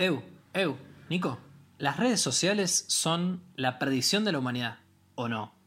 [0.00, 0.22] Eu,
[0.54, 0.78] Eu,
[1.10, 1.40] Nico,
[1.76, 4.78] ¿las redes sociales son la perdición de la humanidad
[5.16, 5.57] o no?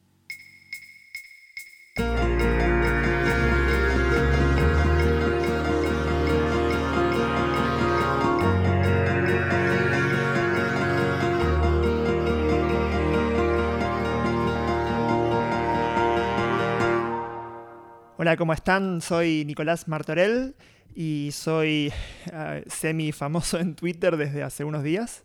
[18.24, 19.02] Hola, ¿cómo están?
[19.02, 20.56] Soy Nicolás Martorell
[20.94, 21.92] y soy
[22.28, 25.24] uh, semi famoso en Twitter desde hace unos días.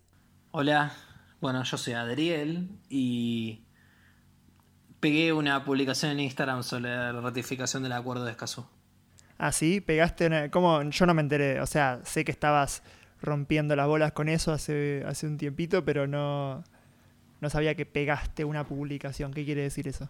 [0.49, 0.93] Hola,
[1.39, 3.61] bueno, yo soy Adriel y
[4.99, 8.65] pegué una publicación en Instagram sobre la ratificación del acuerdo de Escazú.
[9.37, 10.49] Ah, sí, pegaste una...
[10.49, 10.81] ¿Cómo?
[10.81, 12.81] Yo no me enteré, o sea, sé que estabas
[13.21, 16.63] rompiendo las bolas con eso hace, hace un tiempito, pero no,
[17.41, 19.35] no sabía que pegaste una publicación.
[19.35, 20.09] ¿Qué quiere decir eso?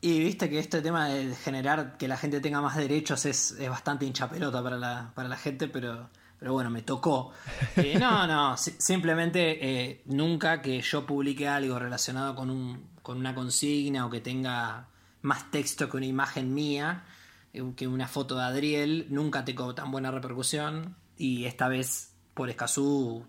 [0.00, 3.68] Y viste que este tema de generar que la gente tenga más derechos es, es
[3.68, 7.32] bastante hinchapelota para la, para la gente, pero, pero bueno, me tocó.
[7.76, 13.34] Eh, no, no, simplemente eh, nunca que yo publique algo relacionado con, un, con una
[13.34, 14.88] consigna o que tenga
[15.22, 17.04] más texto que una imagen mía,
[17.52, 20.96] eh, que una foto de Adriel, nunca tengo tan buena repercusión.
[21.16, 23.24] Y esta vez, por Escazú,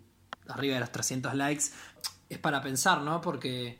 [0.47, 1.65] arriba de los 300 likes,
[2.29, 3.21] es para pensar, ¿no?
[3.21, 3.79] Porque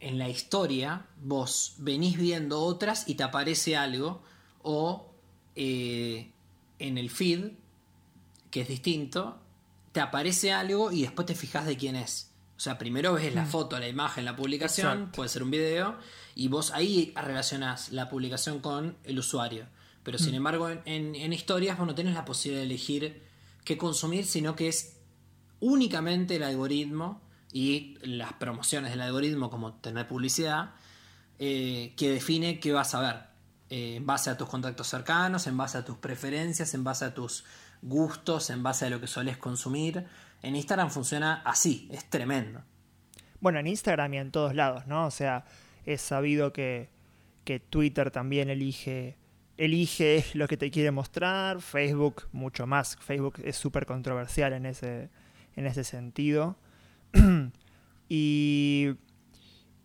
[0.00, 4.22] en la historia vos venís viendo otras y te aparece algo
[4.62, 5.10] o
[5.56, 6.30] eh,
[6.78, 7.50] en el feed,
[8.50, 9.38] que es distinto,
[9.92, 12.30] te aparece algo y después te fijas de quién es.
[12.56, 13.48] O sea, primero ves la mm.
[13.48, 15.96] foto, la imagen, la publicación, puede ser un video,
[16.34, 19.66] y vos ahí relacionás la publicación con el usuario.
[20.02, 20.36] Pero sin mm.
[20.36, 23.22] embargo, en, en, historias vos no tenés la posibilidad de elegir
[23.64, 24.96] qué consumir, sino que es
[25.60, 27.20] únicamente el algoritmo
[27.52, 30.70] y las promociones del algoritmo, como tener publicidad,
[31.38, 33.16] eh, que define qué vas a ver.
[33.70, 37.14] Eh, en base a tus contactos cercanos, en base a tus preferencias, en base a
[37.14, 37.44] tus
[37.82, 40.06] gustos, en base a lo que sueles consumir.
[40.42, 42.62] En Instagram funciona así, es tremendo.
[43.40, 45.06] Bueno, en Instagram y en todos lados, ¿no?
[45.06, 45.44] O sea,
[45.84, 46.90] es sabido que,
[47.44, 49.18] que Twitter también elige
[49.58, 55.10] elige lo que te quiere mostrar, Facebook mucho más, Facebook es súper controversial en ese,
[55.56, 56.56] en ese sentido.
[58.08, 58.94] y,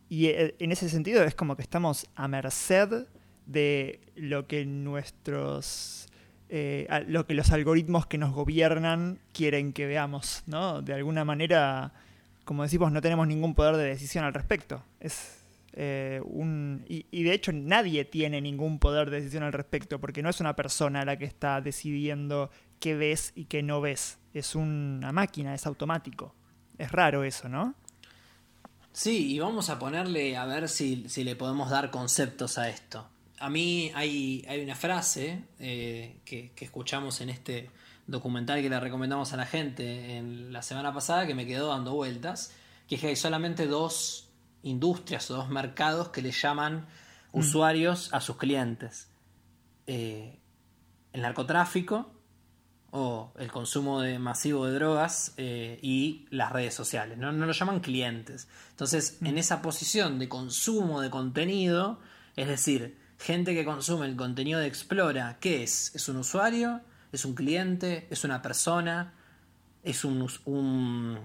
[0.10, 3.08] y eh, en ese sentido es como que estamos a merced
[3.46, 6.08] de lo que nuestros
[6.56, 10.84] eh, lo que los algoritmos que nos gobiernan quieren que veamos, ¿no?
[10.84, 11.94] De alguna manera,
[12.46, 14.84] como decimos, no tenemos ningún poder de decisión al respecto.
[15.00, 15.40] Es
[15.74, 20.22] eh, un, y, y, de hecho nadie tiene ningún poder de decisión al respecto, porque
[20.22, 24.20] no es una persona la que está decidiendo qué ves y qué no ves.
[24.36, 26.36] Es una máquina, es automático.
[26.84, 27.76] Es raro eso, ¿no?
[28.92, 33.08] Sí, y vamos a ponerle a ver si, le podemos dar conceptos a esto.
[33.40, 37.70] A mí hay, hay una frase eh, que, escuchamos en este
[38.06, 41.94] documental que le recomendamos a la gente en la semana pasada que me quedó dando
[41.94, 42.54] vueltas,
[42.90, 44.28] que es que hay solamente dos
[44.64, 46.86] industrias o dos mercados que le llaman
[47.32, 47.40] mm.
[47.40, 49.08] usuarios a sus clientes.
[49.88, 50.38] Eh,
[51.14, 52.12] el narcotráfico
[52.96, 57.18] o el consumo de masivo de drogas eh, y las redes sociales.
[57.18, 57.32] ¿no?
[57.32, 58.48] lo llaman clientes.
[58.70, 59.26] Entonces, mm.
[59.26, 62.00] en esa posición de consumo de contenido,
[62.36, 65.92] es decir, gente que consume el contenido de Explora, ¿qué es?
[65.96, 66.82] ¿Es un usuario?
[67.12, 68.06] ¿Es un cliente?
[68.12, 69.16] ¿Es una persona?
[69.82, 71.18] ¿Es un, un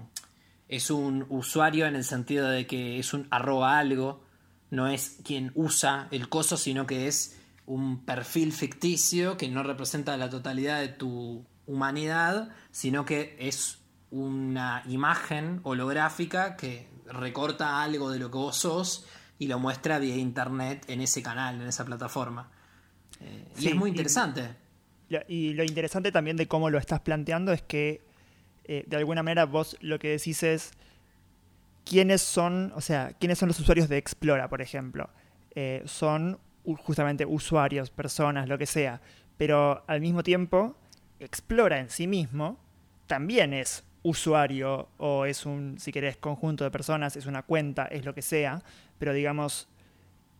[0.67, 4.23] es un usuario en el sentido de que es un arroba algo?
[4.71, 7.37] No es quien usa el coso, sino que es
[7.67, 14.83] un perfil ficticio que no representa la totalidad de tu humanidad, sino que es una
[14.87, 19.07] imagen holográfica que recorta algo de lo que vos sos
[19.37, 22.49] y lo muestra vía internet en ese canal, en esa plataforma.
[23.21, 24.55] Eh, y es muy interesante.
[25.27, 28.01] Y, lo interesante también de cómo lo estás planteando es que
[28.65, 30.71] eh, de alguna manera vos lo que decís es
[31.85, 35.09] quiénes son, o sea, quiénes son los usuarios de Explora, por ejemplo.
[35.53, 36.39] Eh, son
[36.79, 39.01] justamente usuarios, personas, lo que sea.
[39.37, 40.75] Pero al mismo tiempo
[41.19, 42.57] explora en sí mismo,
[43.07, 48.05] también es usuario o es un, si querés, conjunto de personas, es una cuenta, es
[48.05, 48.61] lo que sea,
[48.97, 49.67] pero digamos,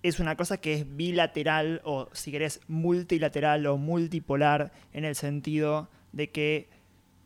[0.04, 5.90] es una cosa que es bilateral o, si querés, multilateral o multipolar en el sentido
[6.14, 6.70] de que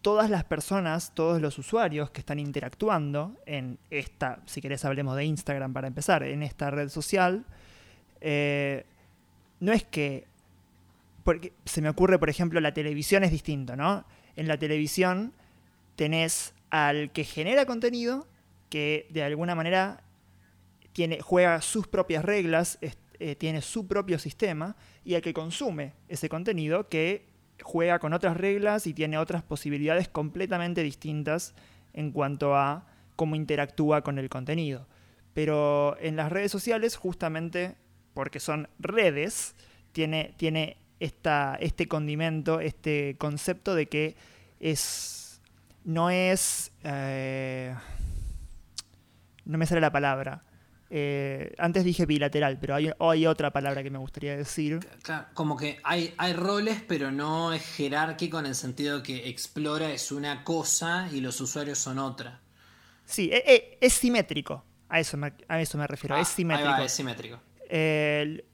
[0.01, 5.25] todas las personas, todos los usuarios que están interactuando en esta, si querés hablemos de
[5.25, 7.45] Instagram para empezar, en esta red social,
[8.19, 8.85] eh,
[9.59, 10.25] no es que
[11.23, 14.05] porque se me ocurre, por ejemplo, la televisión es distinto, ¿no?
[14.35, 15.33] En la televisión
[15.95, 18.27] tenés al que genera contenido,
[18.69, 20.03] que de alguna manera
[20.91, 22.79] tiene, juega sus propias reglas,
[23.19, 24.75] eh, tiene su propio sistema,
[25.05, 27.25] y al que consume ese contenido, que
[27.61, 31.53] juega con otras reglas y tiene otras posibilidades completamente distintas
[31.93, 34.87] en cuanto a cómo interactúa con el contenido.
[35.33, 37.75] Pero en las redes sociales, justamente
[38.13, 39.55] porque son redes,
[39.91, 44.15] tiene, tiene esta, este condimento, este concepto de que
[44.59, 45.41] es.
[45.83, 46.71] no es.
[46.83, 47.75] Eh,
[49.43, 50.43] no me sale la palabra.
[50.89, 54.79] Eh, antes dije bilateral, pero hay, hay, otra palabra que me gustaría decir.
[55.33, 60.11] como que hay, hay roles, pero no es jerárquico en el sentido que Explora es
[60.11, 62.39] una cosa y los usuarios son otra.
[63.05, 64.63] Sí, e, e, es, simétrico.
[64.87, 66.15] A eso me, a eso me refiero.
[66.15, 66.81] es ah, simétrico.
[66.81, 67.41] es simétrico.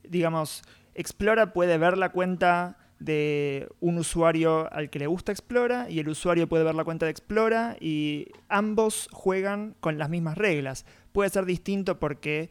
[0.03, 0.63] digamos,
[0.99, 6.09] Explora puede ver la cuenta de un usuario al que le gusta Explora y el
[6.09, 11.29] usuario puede ver la cuenta de Explora y ambos juegan con las mismas reglas puede
[11.29, 12.49] ser distinto porque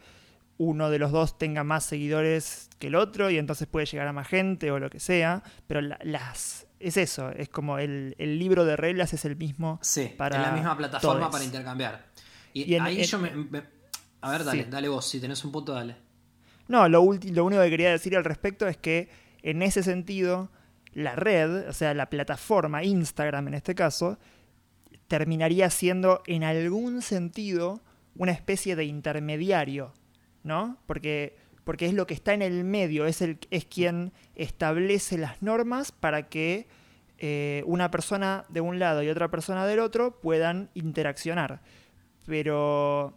[0.56, 4.14] uno de los dos tenga más seguidores que el otro y entonces puede llegar a
[4.14, 8.76] más gente o lo que sea, pero las es eso, es como el, libro de
[8.76, 12.06] reglas es el mismo sí, para la misma plataforma para intercambiar.
[12.54, 13.30] Y, ahí yo me,
[14.22, 16.07] A ver, dale, dale vos, si tenés un punto, dale.
[16.68, 19.08] No, lo, lo único que quería decir al respecto es que
[19.42, 20.50] en ese sentido,
[20.92, 24.18] la red, o sea, la plataforma, Instagram en este caso,
[25.08, 27.80] terminaría siendo en algún sentido
[28.14, 29.94] una especie de intermediario,
[30.42, 30.76] ¿no?
[30.86, 35.40] Porque, porque es lo que está en el medio, es, el, es quien establece las
[35.40, 36.66] normas para que
[37.16, 41.62] eh, una persona de un lado y otra persona del otro puedan interaccionar.
[42.26, 43.14] Pero,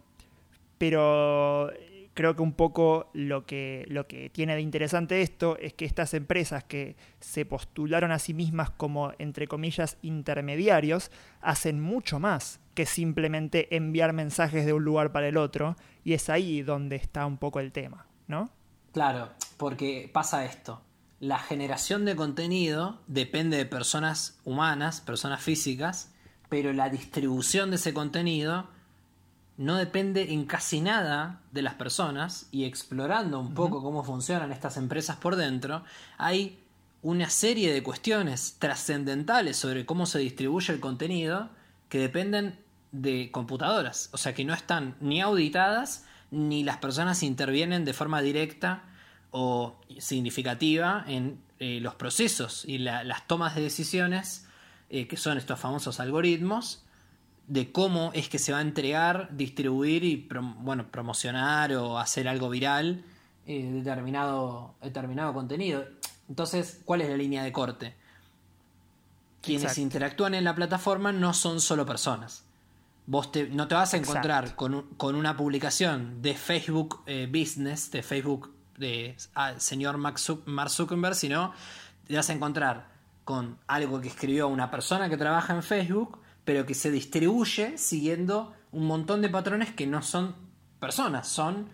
[0.78, 1.70] pero
[2.14, 6.14] creo que un poco lo que, lo que tiene de interesante esto es que estas
[6.14, 11.10] empresas que se postularon a sí mismas como, entre comillas, intermediarios,
[11.40, 16.30] hacen mucho más que simplemente enviar mensajes de un lugar para el otro, y es
[16.30, 18.50] ahí donde está un poco el tema, ¿no?
[18.92, 20.82] Claro, porque pasa esto.
[21.20, 26.12] La generación de contenido depende de personas humanas, personas físicas,
[26.48, 28.68] pero la distribución de ese contenido
[29.62, 34.76] no depende en casi nada de las personas y explorando un poco cómo funcionan estas
[34.76, 35.84] empresas por dentro,
[36.18, 36.58] hay
[37.00, 41.48] una serie de cuestiones trascendentales sobre cómo se distribuye el contenido
[41.88, 42.58] que dependen
[42.90, 48.20] de computadoras, o sea que no están ni auditadas ni las personas intervienen de forma
[48.20, 48.82] directa
[49.30, 54.44] o significativa en eh, los procesos y las tomas de decisiones
[54.90, 56.84] eh, que son estos famosos algoritmos
[57.46, 60.28] de cómo es que se va a entregar, distribuir y
[60.58, 63.04] bueno, promocionar o hacer algo viral
[63.46, 65.84] eh, determinado, determinado contenido.
[66.28, 67.94] Entonces, ¿cuál es la línea de corte?
[69.40, 72.44] Quienes interactúan en la plataforma no son solo personas.
[73.06, 78.04] Vos no te vas a encontrar con, con, una publicación de Facebook eh, Business, de
[78.04, 81.52] Facebook de ah, señor Mark Zuckerberg, sino
[82.06, 82.92] te vas a encontrar
[83.24, 88.52] con algo que escribió una persona que trabaja en Facebook pero que se distribuye siguiendo
[88.72, 90.34] un montón de patrones que no son
[90.80, 91.68] personas, son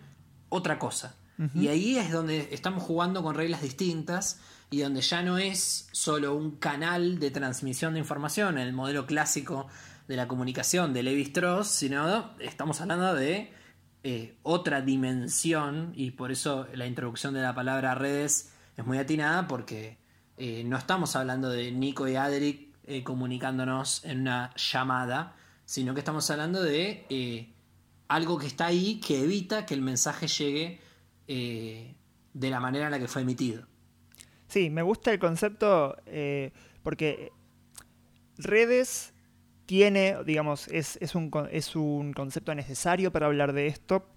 [0.49, 1.15] otra cosa.
[1.55, 6.35] Y ahí es donde estamos jugando con reglas distintas y donde ya no es solo
[6.35, 9.67] un canal de transmisión de información, en el modelo clásico
[10.09, 13.53] de la comunicación de Levi Strauss, sino estamos hablando de
[14.03, 19.47] eh, otra dimensión y por eso la introducción de la palabra redes es muy atinada
[19.47, 19.97] porque
[20.37, 25.99] eh, no estamos hablando de Nico y Adric eh, comunicándonos en una llamada, sino que
[25.99, 27.53] estamos hablando de eh,
[28.07, 30.79] algo que está ahí que evita que el mensaje llegue
[31.27, 31.93] eh,
[32.33, 33.67] de la manera en la que fue emitido.
[34.47, 35.97] Sí, me gusta el concepto
[36.81, 37.31] porque
[38.39, 39.13] redes
[39.67, 44.09] tiene, digamos, es, es, un, es un concepto necesario para hablar de esto.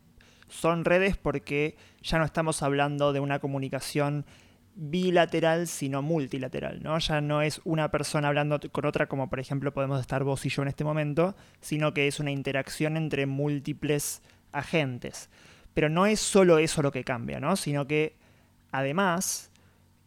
[0.49, 4.25] Son redes porque ya no estamos hablando de una comunicación
[4.74, 6.98] bilateral, sino multilateral, ¿no?
[6.98, 10.48] Ya no es una persona hablando con otra, como por ejemplo podemos estar vos y
[10.48, 15.28] yo en este momento, sino que es una interacción entre múltiples agentes.
[15.74, 17.56] Pero no es solo eso lo que cambia, ¿no?
[17.56, 18.16] Sino que
[18.70, 19.50] además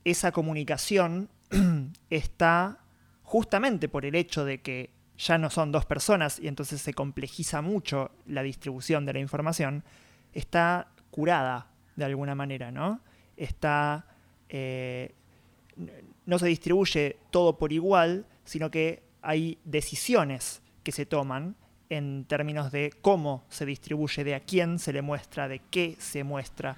[0.03, 1.29] esa comunicación
[2.09, 2.79] está
[3.23, 7.61] justamente por el hecho de que ya no son dos personas y entonces se complejiza
[7.61, 9.83] mucho la distribución de la información,
[10.33, 13.01] está curada de alguna manera, ¿no?
[13.37, 14.05] Está
[14.57, 15.11] eh,
[16.25, 21.57] no se distribuye todo por igual, sino que hay decisiones que se toman
[21.89, 26.23] en términos de cómo se distribuye, de a quién se le muestra, de qué se
[26.23, 26.77] muestra.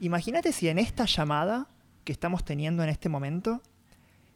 [0.00, 1.66] Imagínate si en esta llamada
[2.04, 3.60] que estamos teniendo en este momento,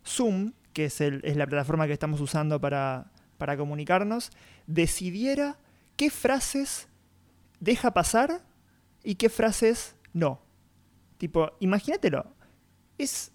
[0.05, 4.33] Zoom, que es, la plataforma que estamos usando para, para comunicarnos,
[4.67, 5.59] decidiera
[5.97, 6.89] qué frases
[7.61, 8.43] deja pasar
[9.05, 10.41] y qué frases no.
[11.19, 12.35] Tipo, imagínatelo,
[13.03, 13.33] es,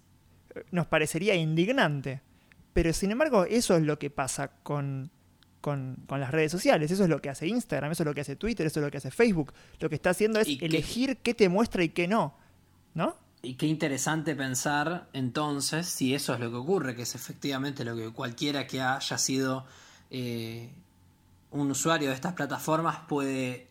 [0.72, 2.22] nos parecería indignante.
[2.74, 5.12] Pero sin embargo, eso es lo que pasa con,
[5.62, 6.92] con, las redes sociales.
[6.92, 8.92] Eso es lo que hace Instagram, eso es lo que hace Twitter, eso es lo
[8.92, 9.54] que hace Facebook.
[9.80, 12.38] Lo que está haciendo es elegir qué te muestra y qué no.
[12.94, 13.18] ¿No?
[13.42, 17.96] Y qué interesante pensar entonces si eso es lo que ocurre, que es efectivamente lo
[17.96, 19.66] que cualquiera que haya sido
[20.10, 20.72] eh,
[21.52, 23.68] un usuario de estas plataformas puede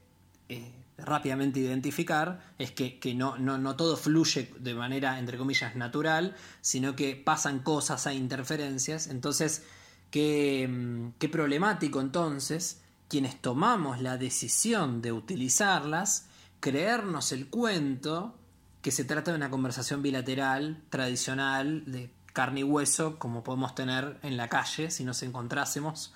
[0.49, 6.95] eh, rápidamente identificar, es que, no, no, todo fluye de manera, entre comillas, natural, sino
[6.95, 9.09] que pasan cosas, hay interferencias.
[9.09, 9.65] Entonces,
[10.11, 16.29] qué, mm, qué problemático entonces quienes tomamos la decisión de utilizarlas,
[16.61, 18.35] creernos el cuento
[18.83, 24.19] que se trata de una conversación bilateral, tradicional, de carne y hueso, como podemos tener
[24.23, 26.13] en la calle si nos encontrásemos.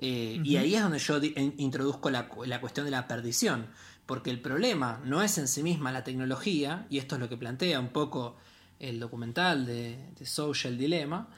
[0.00, 1.18] Eh, y ahí es donde yo
[1.58, 3.66] introduzco la, cuestión de la perdición,
[4.08, 7.36] porque el problema no es en sí misma la tecnología, y esto es lo que
[7.36, 8.36] plantea un poco
[8.78, 11.28] el documental de, Social Dilemma,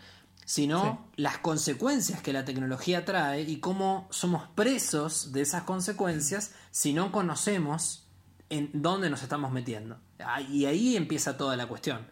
[0.44, 6.92] sino las consecuencias que la tecnología trae y cómo somos presos de esas consecuencias si
[6.92, 8.06] no conocemos
[8.50, 9.98] en dónde nos estamos metiendo.
[10.20, 12.06] Ah, y ahí empieza toda la cuestión.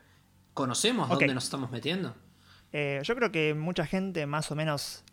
[0.54, 2.16] ¿Conocemos dónde nos estamos metiendo?
[2.72, 5.04] Eh, yo creo que mucha gente más o menos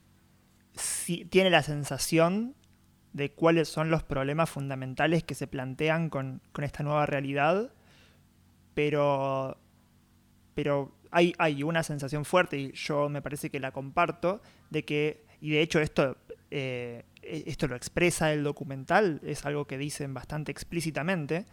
[1.30, 2.56] tiene la sensación
[3.16, 7.72] de cuáles son los problemas fundamentales que se plantean con, esta nueva realidad,
[8.74, 9.58] pero,
[10.54, 15.24] pero hay, hay, una sensación fuerte, y yo me parece que la comparto, de que,
[15.40, 16.18] y de hecho esto,
[16.52, 21.46] eh, esto lo expresa el documental, es algo que dicen bastante explícitamente,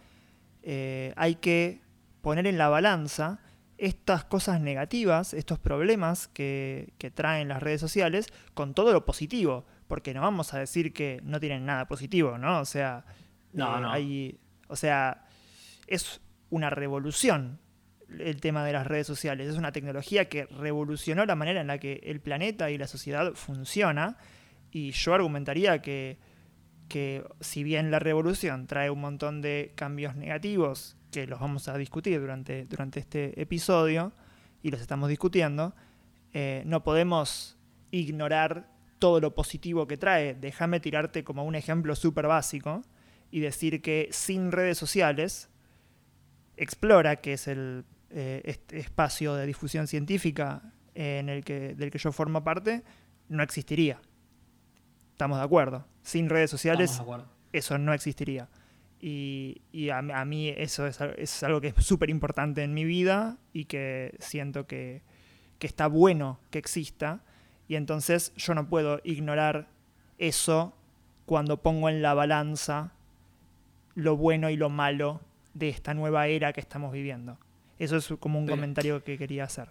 [0.63, 1.79] eh, hay que
[2.19, 3.39] poner en la balanza
[3.77, 10.13] estas cosas negativas, estos problemas que, traen las redes sociales, con todo lo positivo, porque
[10.13, 12.59] no vamos a decir que no tienen nada positivo, ¿no?
[12.59, 13.05] O sea,
[13.51, 13.91] no, no.
[13.91, 15.25] Hay, o sea,
[15.87, 17.59] es una revolución
[18.19, 19.47] el tema de las redes sociales.
[19.47, 23.33] Es una tecnología que revolucionó la manera en la que el planeta y la sociedad
[23.33, 24.17] funciona.
[24.71, 26.19] Y yo argumentaría que
[26.87, 31.77] que si bien la revolución trae un montón de cambios negativos, que los vamos a
[31.77, 34.13] discutir durante, durante este episodio,
[34.61, 35.73] y los estamos discutiendo,
[36.33, 37.57] eh, no podemos
[37.89, 38.69] ignorar
[39.03, 40.33] todo lo positivo que trae.
[40.33, 42.83] Déjame tirarte como un ejemplo súper básico
[43.31, 45.49] y decir que sin redes sociales,
[46.55, 51.97] Explora, que es el eh, este espacio de difusión científica en el que, del que
[51.97, 52.81] yo formo parte,
[53.27, 53.99] no existiría.
[55.11, 55.85] Estamos de acuerdo.
[56.01, 57.01] Sin redes sociales
[57.51, 58.47] eso no existiría.
[59.01, 64.15] Y, a, mí eso es, algo que es súper importante en mi vida y que
[64.19, 65.01] siento que,
[65.59, 67.25] está bueno que exista.
[67.67, 69.67] Y entonces yo no puedo ignorar
[70.17, 70.73] eso
[71.25, 72.91] cuando pongo en la balanza
[73.95, 75.21] lo bueno y lo malo
[75.53, 77.37] de esta nueva era que estamos viviendo.
[77.79, 79.69] Eso es como un comentario que quería hacer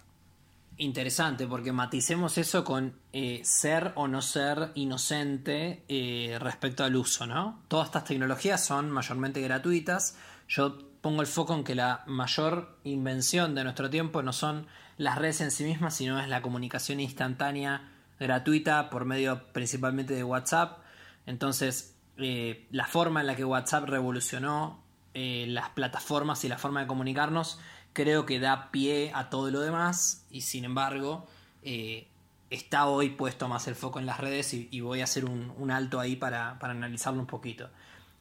[0.79, 7.27] interesante porque maticemos eso con eh, ser o no ser inocente eh, respecto al uso,
[7.27, 7.63] ¿no?
[7.69, 10.17] Todas estas tecnologías son mayormente gratuitas.
[10.49, 14.67] Yo pongo el foco en que la mayor invención de nuestro tiempo no son
[15.03, 17.91] las redes en sí mismas, sino es la comunicación instantánea
[18.21, 20.79] gratuita por medio principalmente de WhatsApp.
[21.27, 24.81] Entonces, eh, la forma en la que WhatsApp revolucionó
[25.15, 27.59] las plataformas y la forma de comunicarnos
[27.93, 31.27] creo que da pie a todo lo demás y sin embargo
[31.63, 32.09] eh,
[32.51, 36.01] está hoy puesto más el foco en las redes y, voy a hacer un, alto
[36.01, 37.71] ahí para, analizarlo un poquito.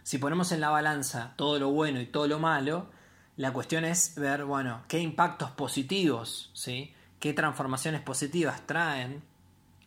[0.04, 2.90] Si ponemos en la balanza todo lo bueno y todo lo malo,
[3.38, 6.94] la cuestión es ver, bueno, qué impactos positivos, ¿sí?
[7.20, 9.24] qué transformaciones positivas traen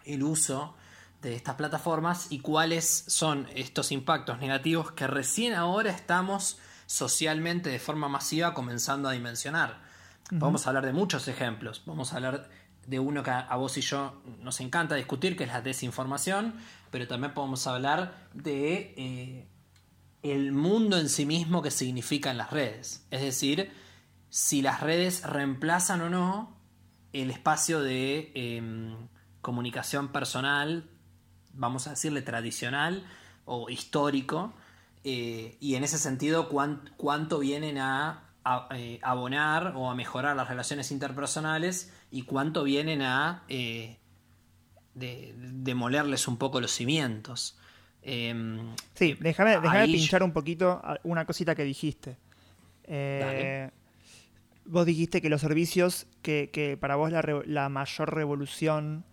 [0.05, 0.75] el uso
[1.23, 7.79] de estas plataformas y cuáles son estos impactos negativos que recién ahora estamos socialmente de
[7.79, 9.83] forma masiva comenzando a dimensionar.
[10.31, 11.83] Vamos a hablar de muchos ejemplos.
[11.87, 12.49] Vamos a hablar
[12.87, 16.55] de uno que a vos y yo nos encanta discutir, que es la desinformación,
[16.91, 19.47] pero también podemos hablar de eh,
[20.25, 23.07] el mundo en sí mismo que significan las redes.
[23.11, 23.71] Es decir,
[24.31, 26.57] si las redes reemplazan o no
[27.13, 29.09] el espacio de em,
[29.43, 30.91] comunicación personal,
[31.53, 33.05] vamos a decirle tradicional
[33.45, 34.55] o histórico,
[35.05, 38.31] eh, y en ese sentido cuánto vienen a,
[38.75, 43.99] eh, abonar o a mejorar las relaciones interpersonales y cuánto vienen a eh,
[44.95, 47.59] demolerles un poco los cimientos.
[48.05, 52.17] Em, sí, déjame, pinchar un poquito una cosita que dijiste.
[54.67, 59.05] vos dijiste que los servicios, que, para vos la, mayor revolución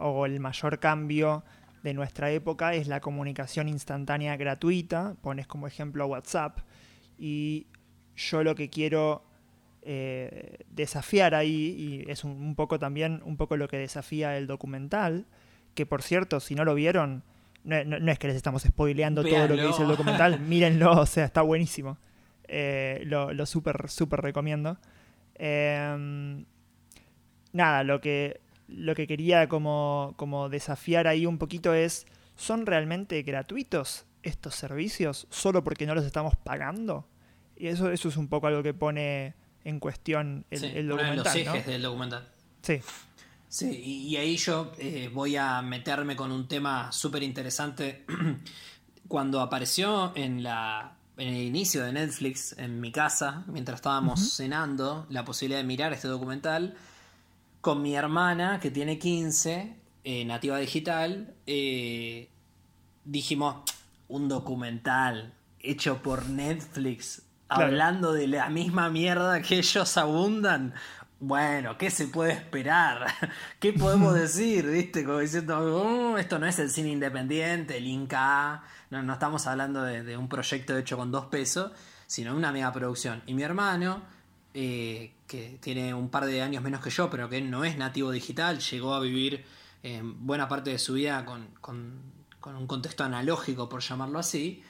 [0.00, 1.44] o el mayor cambio
[1.86, 6.58] de nuestra época es la comunicación instantánea gratuita, pones como ejemplo WhatsApp,
[7.16, 7.68] y
[8.16, 9.22] yo lo que quiero
[9.82, 15.26] eh, desafiar ahí, y es un, poco también un poco lo que desafía el documental,
[15.74, 17.22] que por cierto, si no lo vieron,
[17.66, 21.24] no, es que les estamos spoileando todo lo que dice el documental, mírenlo, o sea,
[21.24, 21.98] está buenísimo.
[22.48, 24.78] Eh, lo lo súper, súper recomiendo.
[25.34, 26.44] Em,
[27.52, 32.06] nada, lo que, lo que quería como, como desafiar ahí un poquito es,
[32.36, 37.08] ¿son realmente gratuitos estos servicios solo porque no los estamos pagando?
[37.56, 40.94] Y eso, eso es un poco algo que pone en cuestión el, documental.
[40.94, 42.28] Uno de los ejes del documental.
[42.62, 42.80] Sí.
[43.48, 43.70] Sí,
[44.08, 48.04] y, ahí yo eh, voy a meterme con un tema súper interesante.
[49.08, 55.06] Cuando apareció en, la, en el inicio de Netflix en mi casa, mientras estábamos cenando,
[55.10, 56.76] la posibilidad de mirar este documental,
[57.60, 62.28] con mi hermana, que tiene 15, eh, nativa digital, eh,
[63.04, 63.56] dijimos,
[64.08, 70.74] un documental hecho por Netflix, hablando de la misma mierda que ellos abundan.
[71.18, 73.06] Bueno, ¿qué se puede esperar?
[73.58, 74.66] ¿Qué podemos decir?
[74.66, 75.04] ¿Viste?
[75.04, 78.62] Como diciendo, oh, esto no es el cine independiente, el Inca.
[78.90, 81.72] No, no estamos hablando de, un proyecto hecho con dos pesos,
[82.06, 83.22] sino una mega producción.
[83.26, 84.02] Y mi hermano,
[84.52, 88.10] eh, que tiene un par de años menos que yo, pero que no es nativo
[88.10, 89.44] digital, llegó a vivir
[90.02, 92.00] buena parte de su vida con, con,
[92.40, 94.64] con un contexto analógico, por llamarlo así.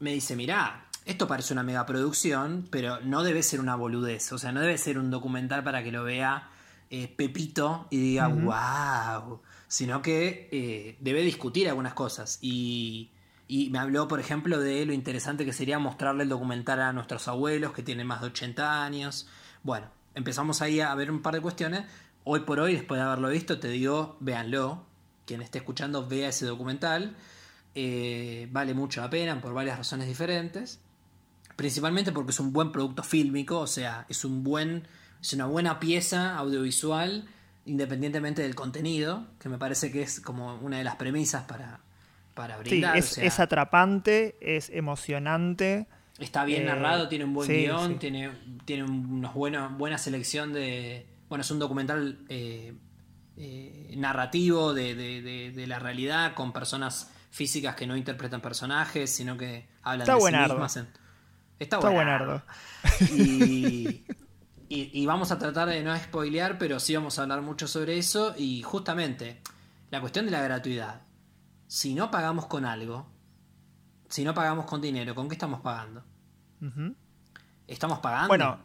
[0.00, 4.32] Me dice, mirá, esto parece una megaproducción, pero no debe ser una boludez.
[4.32, 6.48] O sea, no debe ser un documental para que lo vea
[6.90, 9.40] eh, Pepito y diga, wow.
[9.68, 12.38] Sino que eh, debe discutir algunas cosas.
[12.40, 13.10] Y,
[13.48, 17.28] y, me habló, por ejemplo, de lo interesante que sería mostrarle el documental a nuestros
[17.28, 19.28] abuelos que tienen más de 80 años.
[19.62, 21.84] Bueno, empezamos ahí a ver un par de cuestiones.
[22.24, 24.86] Hoy por hoy, después de haberlo visto, te digo, véanlo.
[25.26, 27.16] Quien esté escuchando, vea ese documental.
[27.74, 30.80] Eh, vale mucho la pena por varias razones diferentes.
[31.56, 34.86] Principalmente porque es un buen producto fílmico, o sea, es un buen.
[35.20, 37.26] es una buena pieza audiovisual,
[37.64, 41.80] independientemente del contenido, que me parece que es como una de las premisas para,
[42.34, 43.00] para brindar.
[43.02, 45.86] Sí, es, atrapante, es emocionante.
[46.18, 48.30] Está bien eh, narrado, tiene un buen guion, tiene,
[48.64, 51.06] tiene una buena, selección de.
[51.28, 52.74] Bueno, es un documental eh,
[53.36, 59.36] eh, narrativo de, de, de, la realidad con personas físicas que no interpretan personajes, sino
[59.36, 60.76] que hablan de sí mismas.
[60.76, 61.03] En,
[61.58, 62.42] Está, buenardo.
[63.12, 64.04] Y,
[64.68, 68.34] y, vamos a tratar de no spoilear, pero sí vamos a hablar mucho sobre eso.
[68.36, 69.40] Y justamente,
[69.90, 71.02] la cuestión de la gratuidad.
[71.66, 73.06] Si no pagamos con algo,
[74.08, 76.04] si no pagamos con dinero, ¿con qué estamos pagando?
[77.66, 78.28] ¿Estamos pagando?
[78.28, 78.58] Bueno,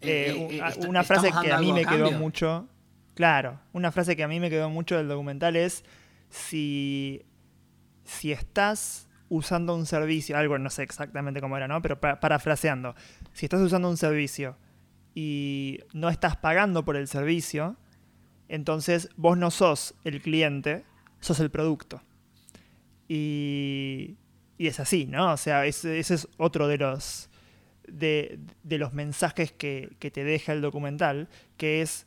[0.00, 2.68] eh, eh, eh, una frase que a mí me quedó mucho.
[3.14, 5.84] Claro, una frase que a mí me quedó mucho del documental es:
[6.30, 7.24] si,
[8.04, 11.82] si estás usando un servicio, algo no sé exactamente cómo era, ¿no?
[11.82, 12.94] Pero parafraseando,
[13.32, 14.56] si estás usando un servicio
[15.14, 17.76] y no estás pagando por el servicio,
[18.48, 20.84] entonces vos no sos el cliente,
[21.20, 22.02] sos el producto.
[23.08, 24.16] Y,
[24.56, 25.32] y es así, ¿no?
[25.32, 27.28] O sea, ese, es otro de los,
[27.88, 32.06] de, los mensajes que, que, te deja el documental, que es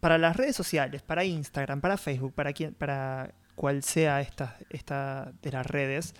[0.00, 5.32] para las redes sociales, para Instagram, para Facebook, para, quien, para cual sea esta, esta
[5.42, 6.14] de las redes,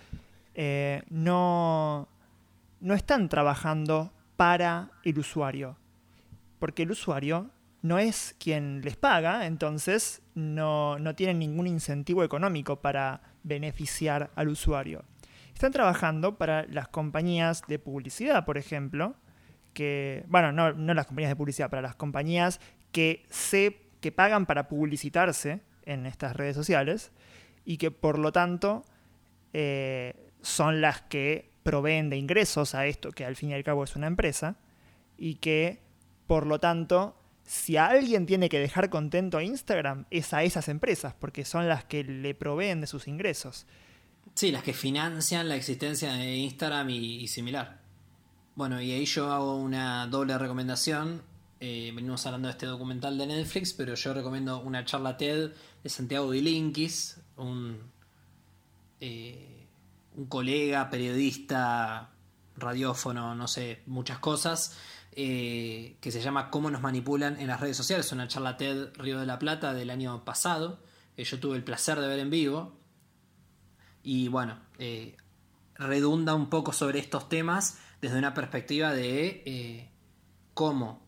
[0.55, 2.07] eh, no,
[2.79, 5.77] no están trabajando para el usuario.
[6.59, 7.49] Porque el usuario
[7.81, 14.47] no es quien les paga, entonces no, no tienen ningún incentivo económico para beneficiar al
[14.47, 15.03] usuario.
[15.53, 19.15] Están trabajando para las compañías de publicidad, por ejemplo,
[19.73, 22.59] que, bueno, no, no las compañías de publicidad, para las compañías
[22.91, 27.11] que, se, que pagan para publicitarse en estas redes sociales
[27.65, 28.85] y que por lo tanto
[29.53, 33.83] eh, son las que proveen de ingresos a esto, que al fin y al cabo
[33.83, 34.57] es una empresa,
[35.17, 35.81] y que,
[36.27, 41.15] por lo tanto, si alguien tiene que dejar contento a Instagram, es a esas empresas,
[41.19, 43.65] porque son las que le proveen de sus ingresos.
[44.35, 47.81] Sí, las que financian la existencia de Instagram y, similar.
[48.55, 51.21] Bueno, y ahí yo hago una doble recomendación.
[51.59, 55.51] Eh, venimos hablando de este documental de Netflix, pero yo recomiendo una charla TED
[55.83, 57.79] de Santiago Dilinkis, un
[58.99, 59.53] eh,
[60.15, 62.13] un colega, periodista,
[62.55, 64.77] radiófono, no sé, muchas cosas,
[65.13, 69.19] eh, que se llama Cómo nos manipulan en las redes sociales, una charla TED Río
[69.19, 70.79] de la Plata del año pasado,
[71.15, 72.77] que yo tuve el placer de ver en vivo.
[74.03, 75.17] Y bueno, eh,
[75.75, 79.89] redunda un poco sobre estos temas desde una perspectiva de eh,
[80.53, 81.01] cómo,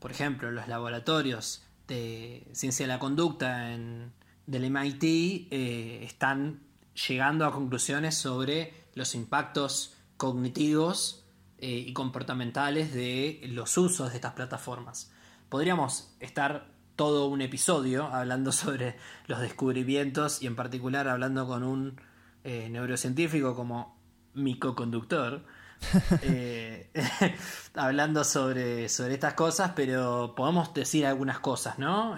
[0.00, 4.12] por ejemplo, los laboratorios de ciencia de la conducta en,
[4.46, 6.60] del MIT están
[6.94, 11.24] llegando a conclusiones sobre los impactos cognitivos
[11.58, 15.12] eh, y comportamentales de los usos de estas plataformas.
[15.48, 22.00] Podríamos estar todo un episodio hablando sobre los descubrimientos y en particular hablando con un
[22.44, 23.96] eh, neurocientífico como
[24.34, 25.44] mi co-conductor,
[26.22, 26.90] eh,
[27.74, 32.16] hablando sobre, sobre estas cosas, pero podemos decir algunas cosas, ¿no?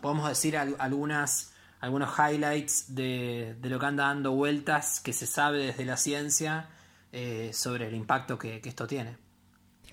[0.00, 1.49] podemos decir algunas,
[1.80, 6.68] algunos highlights de, de, lo que anda dando vueltas que se sabe desde la ciencia
[7.12, 9.16] eh, sobre el impacto que, esto tiene.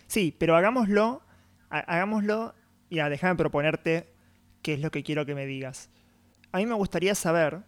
[0.06, 1.24] Sí, pero hagámoslo,
[1.70, 2.54] hagámoslo
[2.90, 4.14] y déjame proponerte
[4.62, 5.90] qué es lo que quiero que me digas.
[6.52, 7.64] A mí me gustaría saber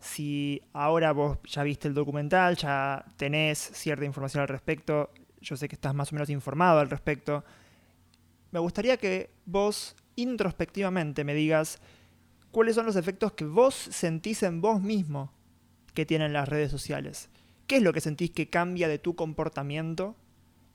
[0.00, 5.68] si ahora vos ya viste el documental, ya tenés cierta información al respecto, yo sé
[5.68, 7.44] que estás más o menos informado al respecto.
[8.50, 11.78] Me gustaría que vos introspectivamente me digas
[12.50, 15.30] cuáles son los efectos que vos sentís en vos mismo
[15.94, 17.28] que tienen las redes sociales.
[17.66, 20.14] ¿Qué es lo que sentís que cambia de tu comportamiento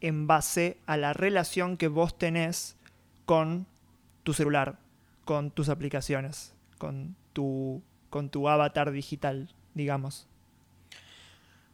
[0.01, 2.75] en base a la relación que vos tenés
[3.25, 3.65] con
[4.23, 4.79] tu celular,
[5.25, 10.27] con tus aplicaciones, con tu, con tu avatar digital, digamos?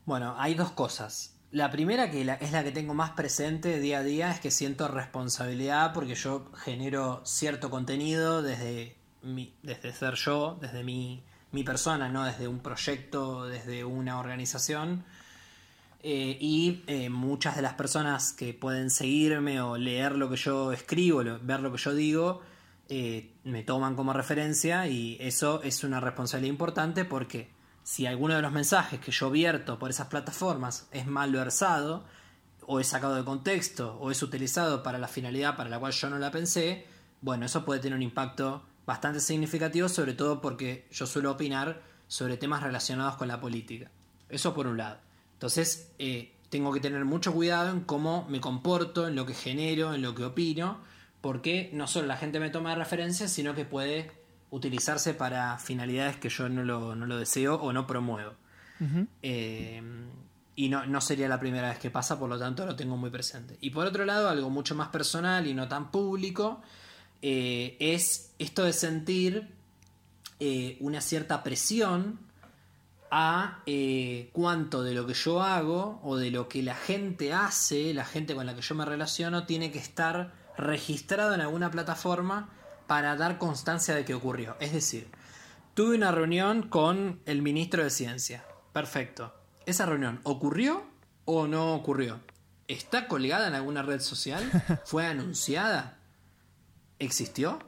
[0.05, 1.35] Bueno, hay dos cosas.
[1.51, 4.88] La primera, que es la que tengo más presente día a día, es que siento
[4.88, 12.25] responsabilidad porque yo genero cierto contenido desde, desde ser yo, desde mi mi persona, no
[12.25, 15.03] desde un proyecto, desde una organización.
[16.01, 20.71] Eh, y eh, muchas de las personas que pueden seguirme o leer lo que yo
[20.71, 22.41] escribo, ver lo que yo digo,
[22.88, 27.49] eh, me toman como referencia y eso es una responsabilidad importante porque
[27.84, 32.05] si alguno de los mensajes que yo vierto por esas plataformas es mal versado,
[32.71, 36.08] o es sacado de contexto, o es utilizado para la finalidad para la cual yo
[36.10, 36.86] no la pensé,
[37.19, 42.38] bueno, eso puede tener un impacto bastante significativo, sobre todo porque yo suelo opinar sobre
[42.38, 43.91] temas relacionados con la política.
[44.30, 44.97] Eso por un lado.
[45.34, 49.93] Entonces, eh, tengo que tener mucho cuidado en cómo me comporto, en lo que genero,
[49.93, 50.80] en lo que opino,
[51.21, 54.12] porque no solo la gente me toma de referencia, sino que puede
[54.49, 58.34] utilizarse para finalidades que yo no lo, deseo o no promuevo.
[59.21, 59.84] Eh,
[60.56, 63.12] y no, no, sería la primera vez que pasa, por lo tanto lo tengo muy
[63.12, 63.56] presente.
[63.62, 66.63] Y por otro lado, algo mucho más personal y no tan público,
[67.21, 69.49] eh, es esto de sentir
[70.39, 72.19] eh, una cierta presión
[73.12, 77.93] a eh, cuánto de lo que yo hago o de lo que la gente hace,
[77.93, 82.49] la gente con la que yo me relaciono, tiene que estar registrado en alguna plataforma
[82.88, 84.55] para dar constancia de que ocurrió.
[84.60, 85.10] Es decir,
[85.73, 88.45] tuve una reunión con el ministro de Ciencia.
[88.73, 89.34] Perfecto.
[89.65, 90.84] ¿Esa reunión ocurrió
[91.25, 92.19] o no ocurrió?
[92.67, 94.43] ¿Está colgada en alguna red social?
[94.86, 95.98] ¿Fue anunciada?
[96.99, 97.59] Existió?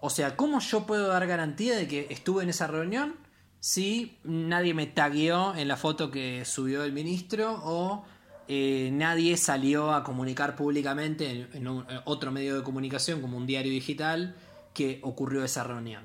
[0.00, 3.16] O sea, ¿cómo yo puedo dar garantía de que estuve en esa reunión
[3.60, 8.04] si nadie me tagueó en la foto que subió el ministro o
[8.46, 11.66] eh, nadie salió a comunicar públicamente en,
[12.04, 14.36] otro medio de comunicación como un diario digital
[14.74, 16.02] que ocurrió esa reunión?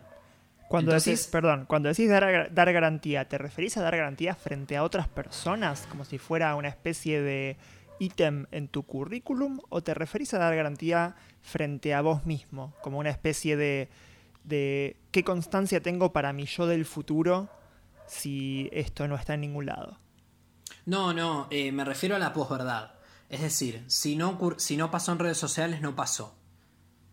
[0.70, 4.84] Cuando decís, perdón, cuando decís dar, dar garantía, ¿te referís a dar garantía frente a
[4.84, 5.86] otras personas?
[5.90, 7.58] Como si fuera una especie de
[8.00, 13.00] ítem en tu currículum o te referís a dar garantía frente a vos mismo, como
[13.00, 13.90] una especie de,
[14.44, 17.50] de qué constancia tengo para mi yo del futuro
[18.08, 19.98] si esto no está en ningún lado?
[20.86, 22.94] No, no, eh, me refiero a la posverdad.
[23.30, 26.36] Es decir, si no, si no pasó en redes sociales, no pasó.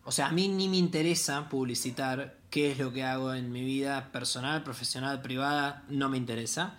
[0.04, 3.62] O sea, a mí ni me interesa publicitar qué es lo que hago en mi
[3.62, 6.76] vida personal, profesional, privada, no me interesa.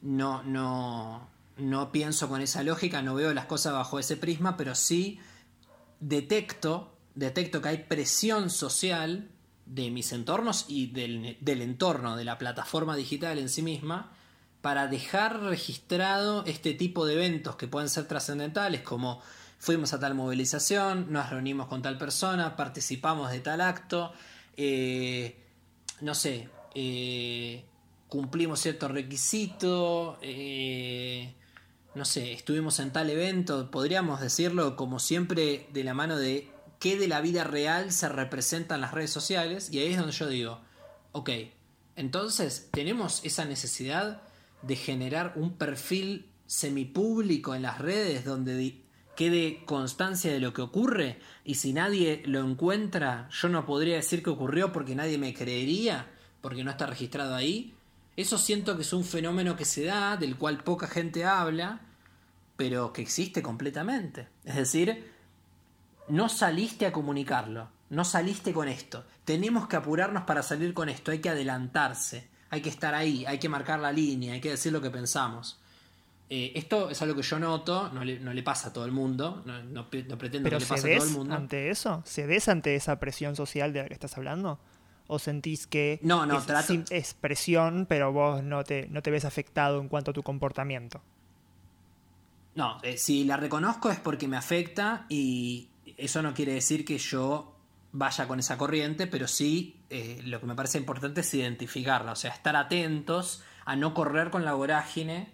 [0.00, 4.74] No, no, no pienso con esa lógica, no veo las cosas bajo ese prisma, pero
[4.74, 5.20] sí
[6.00, 9.30] detecto, detecto que hay presión social
[9.66, 14.12] de mis entornos y del, del, entorno de la plataforma digital en sí misma
[14.62, 19.20] para dejar registrado este tipo de eventos que pueden ser trascendentales como
[19.58, 24.12] fuimos a tal movilización, nos reunimos con tal persona, participamos de tal acto,
[24.56, 25.36] eh,
[26.00, 27.64] no sé, eh,
[28.08, 31.34] cumplimos cierto requisito, eh,
[31.98, 36.96] no sé, estuvimos en tal evento, podríamos decirlo como siempre de la mano de qué
[36.96, 40.28] de la vida real se representa en las redes sociales y ahí es donde yo
[40.28, 40.60] digo,
[41.12, 41.30] ok,
[41.96, 44.22] entonces tenemos esa necesidad
[44.62, 48.80] de generar un perfil semipúblico en las redes donde
[49.16, 54.22] quede constancia de lo que ocurre y si nadie lo encuentra yo no podría decir
[54.22, 56.06] que ocurrió porque nadie me creería
[56.40, 57.74] porque no está registrado ahí.
[58.16, 61.80] Eso siento que es un fenómeno que se da, del cual poca gente habla,
[62.58, 64.26] pero que existe completamente.
[64.44, 65.12] Es decir,
[66.08, 69.04] no saliste a comunicarlo, no saliste con esto.
[69.24, 73.38] Tenemos que apurarnos para salir con esto, hay que adelantarse, hay que estar ahí, hay
[73.38, 75.60] que marcar la línea, hay que decir lo que pensamos.
[76.28, 79.88] Eh, esto es algo que yo noto, no le, pasa a todo el mundo, no,
[79.88, 80.18] pretendo
[80.50, 81.36] que le pase a todo el mundo.
[81.36, 82.02] ante eso?
[82.04, 84.58] ¿Cedes ante esa presión social de la que estás hablando?
[85.06, 86.42] ¿O sentís que no, no,
[86.90, 91.00] es, presión, pero vos no te, no te ves afectado en cuanto a tu comportamiento?
[92.58, 96.98] No, eh, si la reconozco es porque me afecta y eso no quiere decir que
[96.98, 97.56] yo
[97.92, 102.16] vaya con esa corriente, pero sí eh, lo que me parece importante es identificarla, o
[102.16, 105.32] sea, estar atentos a no correr con la vorágine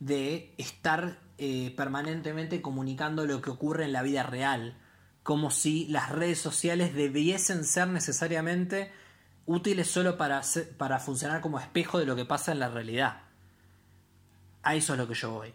[0.00, 4.76] de estar eh, permanentemente comunicando lo que ocurre en la vida real,
[5.22, 8.92] como si las redes sociales debiesen ser necesariamente
[9.46, 10.42] útiles solo para,
[10.76, 13.22] para funcionar como espejo de lo que pasa en la realidad.
[14.62, 15.54] A eso es lo que yo voy.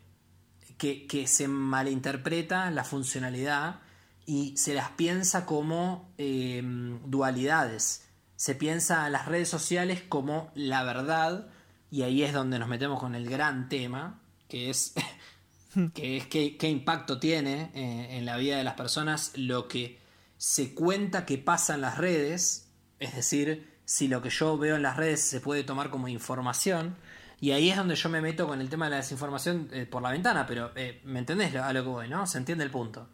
[0.82, 3.82] Que, que se malinterpreta la funcionalidad
[4.26, 8.08] y se las piensa como em, dualidades.
[8.36, 11.50] Se piensa a las redes sociales como la verdad,
[11.90, 14.94] y ahí es donde nos metemos con el gran tema, que es,
[15.94, 20.00] que es qué, impacto tiene eh, en la vida de las personas lo que
[20.38, 24.82] se cuenta que pasa en las redes, es decir, si lo que yo veo en
[24.82, 26.96] las redes se puede tomar como información.
[27.42, 30.04] Y ahí es donde yo me meto con el tema de la desinformación eh, por
[30.04, 32.28] la ventana, pero eh, ¿me entendés a lo que voy, no?
[32.28, 33.10] Se entiende el punto.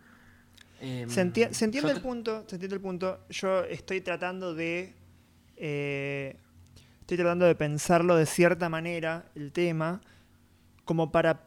[0.81, 3.21] Em, se, entiende el punto, se entiende el punto.
[3.29, 4.93] Yo estoy tratando de.
[5.55, 6.35] Eh,
[6.99, 10.01] estoy tratando de pensarlo de cierta manera, el tema,
[10.83, 11.45] como para.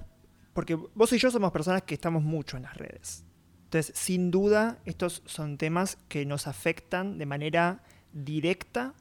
[0.54, 3.24] Porque vos y yo somos personas que estamos mucho en las redes.
[3.64, 7.82] Entonces, sin duda, estos son temas que nos afectan de manera
[8.14, 8.94] directa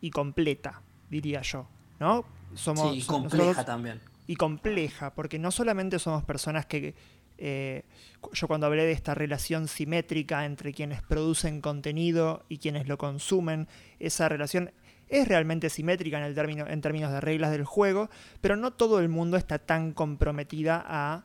[0.00, 1.68] y completa, diría yo.
[2.02, 2.24] ¿No?
[2.54, 4.00] Somos, y compleja también.
[4.26, 6.96] Y compleja, porque no solamente somos personas que
[7.38, 7.84] eh,
[8.32, 13.68] yo cuando hablé de esta relación simétrica entre quienes producen contenido y quienes lo consumen,
[14.00, 14.72] esa relación
[15.08, 18.10] es realmente simétrica en, el término, en términos de reglas del juego,
[18.40, 21.22] pero no todo el mundo está tan comprometida a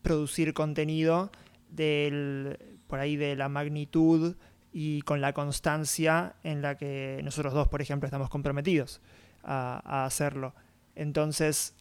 [0.00, 1.32] producir contenido
[1.68, 4.36] del, por ahí de la magnitud
[4.72, 9.02] y con la constancia en la que nosotros dos, por ejemplo, estamos comprometidos
[9.44, 10.54] a, hacerlo.
[10.94, 11.74] Entonces,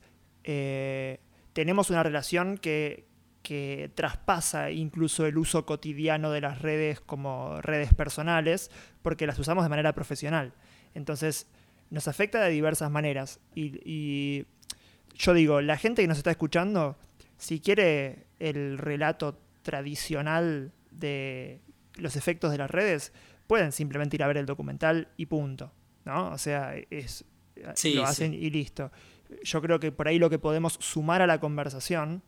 [0.43, 1.19] eh,
[1.53, 3.07] tenemos una relación que,
[3.43, 8.71] que traspasa incluso el uso cotidiano de las redes como redes personales,
[9.01, 10.53] porque las usamos de manera profesional.
[10.95, 11.47] Entonces,
[11.93, 13.39] nos afecta de diversas maneras.
[13.53, 14.45] Y,
[15.15, 16.97] yo digo, la gente que nos está escuchando,
[17.37, 21.61] si quiere el relato tradicional de
[21.97, 23.13] los efectos de las redes,
[23.45, 25.71] pueden simplemente ir a ver el documental y punto.
[26.03, 26.31] ¿no?
[26.31, 27.25] O sea, es,
[27.95, 28.91] lo hacen y listo.
[29.43, 32.21] Yo creo que por ahí lo que podemos sumar a la conversación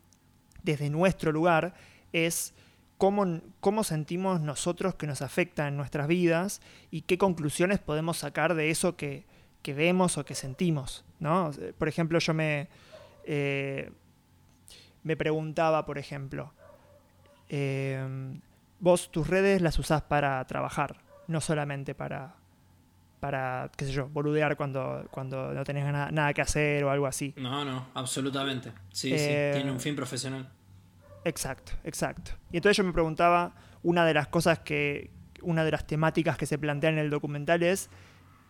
[0.64, 1.76] desde nuestro lugar
[2.12, 2.54] es
[2.98, 8.56] cómo, cómo sentimos nosotros que nos afecta en nuestras vidas y qué conclusiones podemos sacar
[8.56, 9.26] de eso que,
[9.66, 11.06] vemos o que sentimos.
[11.20, 11.52] ¿no?
[11.78, 12.68] Por ejemplo, yo me,
[13.26, 13.92] eh,
[15.04, 16.54] me preguntaba, por ejemplo,
[17.50, 18.42] em,
[18.80, 22.36] vos tus redes las usás para trabajar, no solamente para,
[23.26, 27.34] para, qué sé yo, boludear cuando, cuando no tenés nada, que hacer o algo así.
[27.38, 28.72] No, no, absolutamente.
[28.92, 30.48] Sí, sí, eh, tiene un fin profesional.
[31.24, 32.34] Exacto, exacto.
[32.52, 35.10] Y entonces yo me preguntaba, una de las cosas que,
[35.42, 37.90] una de las temáticas que se plantean en el documental es,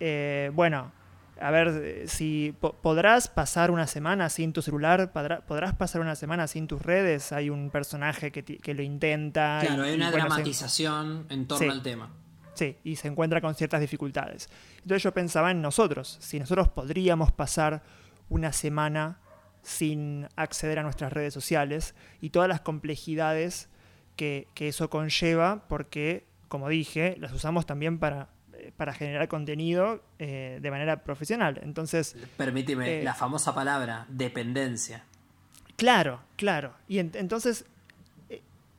[0.01, 0.91] eh, bueno,
[1.39, 5.13] a ver, si podrás pasar una semana sin tu celular,
[5.47, 9.59] podrás pasar una semana sin tus redes, hay un personaje que, lo intenta.
[9.61, 12.09] Claro, hay una dramatización en torno al tema.
[12.55, 14.49] Sí, y se encuentra con ciertas dificultades.
[14.77, 17.83] Entonces yo pensaba en nosotros, si nosotros podríamos pasar
[18.29, 19.19] una semana
[19.61, 23.69] sin acceder a nuestras redes sociales y todas las complejidades
[24.15, 30.59] que, eso conlleva, porque, como dije, las usamos también para, eh, para generar contenido eh,
[30.61, 31.59] de manera profesional.
[31.61, 32.15] Entonces.
[32.37, 35.03] Permíteme, eh, la famosa palabra dependencia.
[35.75, 36.73] Claro, claro.
[36.87, 37.65] Y entonces,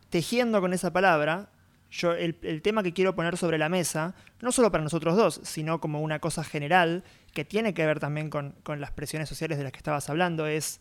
[0.08, 1.50] tejiendo con esa palabra,
[1.96, 5.40] yo el, el, tema que quiero poner sobre la mesa, no solo para nosotros dos,
[5.42, 9.64] sino como una cosa general que tiene que ver también con, las presiones sociales de
[9.64, 10.80] las que estabas hablando, es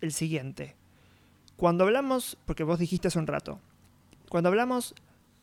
[0.00, 0.74] el siguiente.
[1.56, 3.60] Cuando hablamos, porque vos dijiste hace un rato,
[4.28, 4.94] cuando hablamos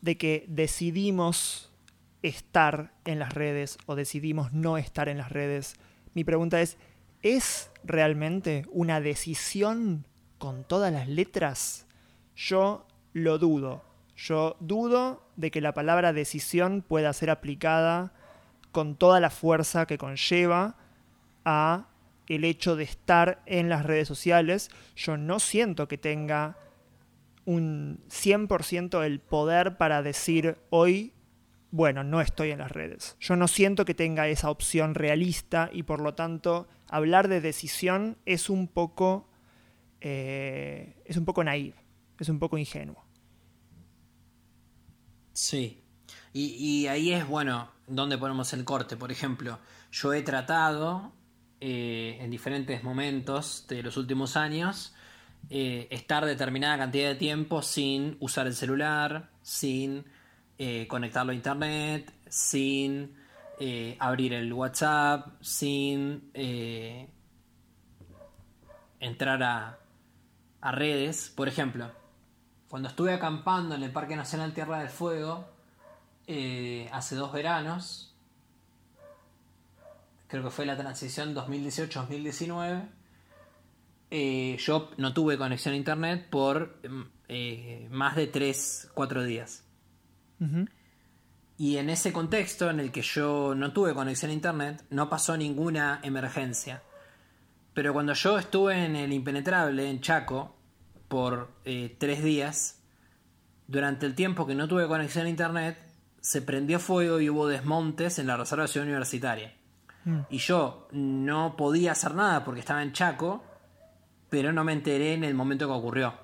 [0.02, 1.70] de que decidimos
[2.22, 5.76] estar en las redes o decidimos no estar en las redes,
[6.14, 6.76] mi pregunta es,
[7.22, 10.04] ¿es realmente una decisión
[10.36, 11.86] con todas las letras?
[12.36, 13.91] Yo lo dudo.
[14.16, 18.12] Yo dudo de que la palabra decisión pueda ser aplicada
[18.70, 20.76] con toda la fuerza que conlleva
[21.44, 21.88] a
[22.28, 24.70] el hecho de estar en las redes sociales.
[24.96, 26.56] Yo no siento que tenga
[27.44, 31.12] un 100% el poder para decir hoy,
[31.70, 33.16] bueno, no estoy en las redes.
[33.18, 38.16] Yo no siento que tenga esa opción realista y por lo tanto hablar de decisión
[38.24, 39.28] es un poco
[40.04, 41.76] eh, es un poco naive,
[42.18, 43.01] es un poco ingenuo.
[45.42, 45.82] Sí.
[46.32, 48.96] Y, ahí es, bueno, donde ponemos el corte.
[48.96, 49.58] Por ejemplo,
[49.90, 51.12] yo he tratado
[51.60, 54.94] eh, en diferentes momentos de los últimos años
[55.50, 60.04] eh, estar determinada cantidad de tiempo sin usar el celular, sin
[60.86, 63.16] conectarlo a internet, sin
[63.98, 66.30] abrir el WhatsApp, sin
[69.00, 69.80] entrar a,
[70.60, 71.32] a redes.
[71.34, 71.90] Por ejemplo,
[72.72, 75.46] cuando estuve acampando en el Parque Nacional Tierra del Fuego,
[76.26, 78.14] eh, hace dos veranos,
[80.26, 82.88] creo que fue la transición 2018-2019,
[84.10, 89.64] eh, yo no tuve conexión a internet por mm, eh, más de 3-4 días.
[91.58, 95.36] Y en ese contexto en el que yo no tuve conexión a internet, no pasó
[95.36, 96.82] ninguna emergencia.
[97.74, 100.56] Pero cuando yo estuve en el Impenetrable, en Chaco,
[101.12, 102.82] por eh, tres días,
[103.66, 105.76] durante el tiempo que no tuve conexión a internet,
[106.22, 109.52] se prendió fuego y hubo desmontes en la reserva universitaria.
[110.06, 110.20] Mm.
[110.30, 113.44] Y yo no podía hacer nada porque estaba en Chaco,
[114.30, 116.14] pero no me enteré en el momento que ocurrió.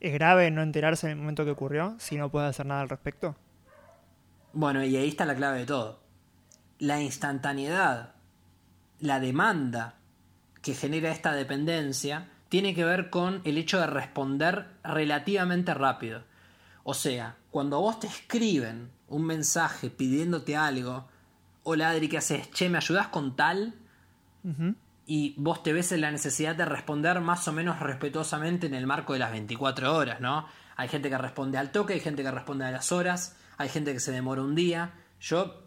[0.00, 2.88] ¿Es grave no enterarse en el momento que ocurrió si no puedes hacer nada al
[2.88, 3.36] respecto?
[4.52, 6.00] Bueno, y ahí está la clave de todo.
[6.80, 8.14] La instantaneidad,
[8.98, 9.94] la demanda
[10.60, 16.24] que genera esta dependencia tiene que ver con el hecho de responder relativamente rápido.
[16.82, 21.08] O sea, cuando vos te escriben un mensaje pidiéndote algo,
[21.62, 22.50] hola Adri, ¿qué haces?
[22.50, 23.74] Che, ¿me ayudas con tal?
[25.06, 28.86] Y vos te ves en la necesidad de responder más o menos respetuosamente en el
[28.86, 30.46] marco de las 24 horas, ¿no?
[30.76, 33.92] Hay gente que responde al toque, hay gente que responde a las horas, hay gente
[33.92, 34.92] que se demora un día.
[35.20, 35.62] Yo,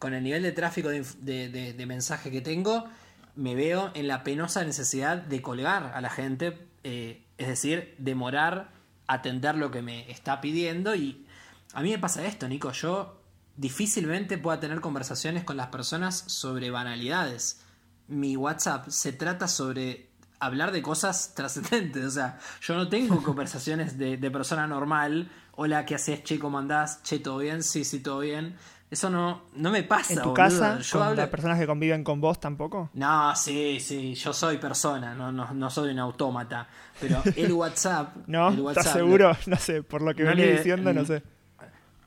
[0.00, 2.88] con el nivel de tráfico de, de mensaje que tengo,
[3.36, 8.70] me veo en la penosa necesidad de colgar a la gente, eh, es decir, demorar
[9.06, 11.26] atender lo que me está pidiendo y
[11.72, 13.20] a mí me pasa esto, Nico, yo
[13.56, 17.60] difícilmente puedo tener conversaciones con las personas sobre banalidades.
[18.06, 23.98] Mi WhatsApp se trata sobre hablar de cosas trascendentes, o sea, yo no tengo conversaciones
[23.98, 26.22] de, de persona normal, hola, ¿qué haces?
[26.22, 27.02] Che, ¿cómo andás?
[27.02, 27.62] Che, ¿todo bien?
[27.62, 28.56] Sí, sí, todo bien
[28.94, 30.12] eso no, no me pasa.
[30.12, 30.78] ¿En tu casa?
[30.92, 32.90] ¿Con las personas que conviven con vos tampoco?
[32.94, 34.14] No, sí, sí.
[34.14, 36.68] Yo soy persona, no, no, soy un autómata.
[37.00, 38.16] Pero el WhatsApp.
[38.28, 38.70] ¿No?
[38.70, 39.36] ¿Estás seguro?
[39.46, 41.24] No, sé, por lo que no venís diciendo, no sé.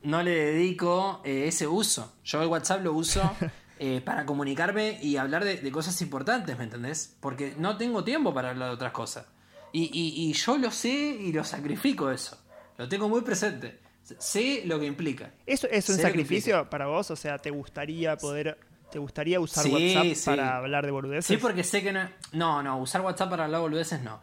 [0.02, 2.14] No le dedico eh, ese uso.
[2.24, 3.30] Yo el WhatsApp lo uso
[3.78, 7.16] eh, para comunicarme y hablar de, cosas importantes, ¿me entendés?
[7.20, 9.26] Porque no tengo tiempo para hablar de otras cosas.
[9.74, 12.38] Y, y yo lo sé y lo sacrifico eso.
[12.78, 13.87] Lo tengo muy presente.
[14.18, 15.32] Sé lo que implica.
[15.46, 17.10] ¿Eso es un sacrificio para vos?
[17.10, 18.58] O sea, ¿te gustaría poder
[18.90, 21.26] ¿Te gustaría usar WhatsApp para hablar de boludeces?
[21.26, 22.08] Sí, porque sé que no.
[22.32, 24.20] No, no, usar WhatsApp para hablar de boludeces no.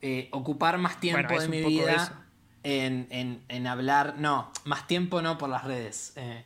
[0.00, 2.26] Eh, ocupar más tiempo de mi vida
[2.62, 4.14] en, hablar.
[4.18, 6.12] No, más tiempo no por las redes.
[6.16, 6.44] Eh,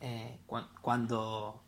[0.00, 0.38] eh,
[0.82, 1.62] cuando,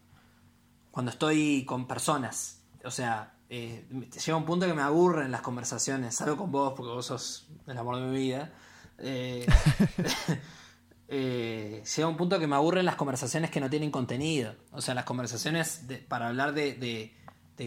[0.90, 2.60] cuando estoy con personas.
[2.84, 6.16] O sea, llega un punto que me aburren las conversaciones.
[6.16, 8.52] Salgo con vos porque vos sos el amor de mi vida.
[8.98, 9.46] Eh,
[11.08, 14.54] eh, llega un punto que me aburren las conversaciones que no tienen contenido.
[14.72, 17.14] O sea, las conversaciones para hablar de,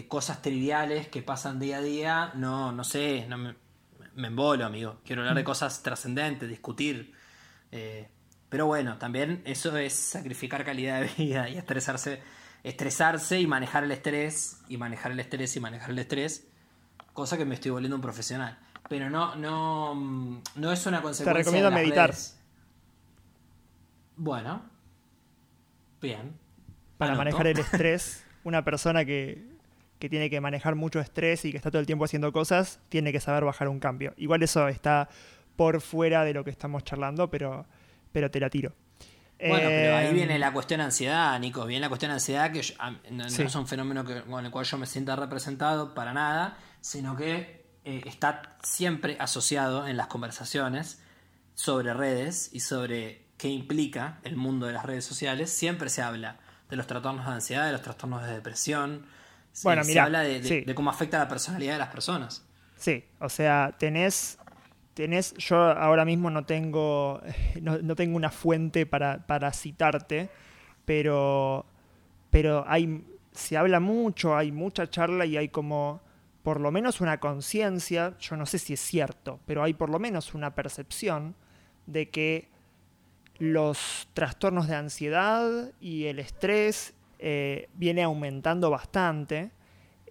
[0.08, 3.54] cosas triviales que pasan día a día, no, no sé, no me,
[4.14, 5.00] me embolo, amigo.
[5.04, 7.14] Quiero hablar de cosas trascendentes, discutir.
[7.72, 8.08] Eh,
[8.48, 12.22] pero bueno, también eso es sacrificar calidad de vida y estresarse,
[12.62, 16.46] estresarse y manejar el estrés, y manejar el estrés y manejar el estrés,
[17.12, 21.24] cosa que me estoy volviendo un profesional pero no, no, no es una consecuencia.
[21.24, 22.14] Te recomiendo meditar.
[24.16, 24.62] Bueno,
[26.00, 26.38] bien.
[26.98, 29.44] Para manejar el estrés, una persona que,
[29.98, 33.12] que tiene que manejar mucho estrés y que está todo el tiempo haciendo cosas, tiene
[33.12, 34.14] que saber bajar un cambio.
[34.16, 35.08] Igual eso está
[35.56, 37.66] por fuera de lo que estamos charlando, pero,
[38.12, 38.72] pero te la tiro.
[39.38, 41.66] Bueno, pero ahí viene eh, la cuestión de ansiedad, Nico.
[41.66, 42.62] Viene la cuestión de ansiedad que
[43.10, 47.65] no, es un fenómeno con el cual yo me sienta representado para nada, sino que
[47.86, 51.00] eh, está siempre asociado en las conversaciones
[51.54, 55.52] sobre redes y sobre qué implica el mundo de las redes sociales.
[55.52, 56.36] Siempre se habla
[56.68, 59.06] de los trastornos de ansiedad, de los trastornos de depresión.
[59.62, 62.44] Bueno, se habla de, cómo afecta la personalidad de las personas.
[62.76, 64.36] Sí, o sea, tenés
[64.94, 67.20] tenés, yo ahora mismo no tengo,
[67.62, 70.28] no, tengo una fuente para, para, citarte,
[70.84, 71.64] pero,
[72.30, 76.00] pero hay, se habla mucho, hay mucha charla y hay como
[76.46, 79.98] por lo menos una conciencia, yo no sé si es cierto, pero hay por lo
[79.98, 81.34] menos una percepción
[81.86, 82.50] de que
[83.38, 89.50] los trastornos de ansiedad y el estrés eh, viene aumentando bastante.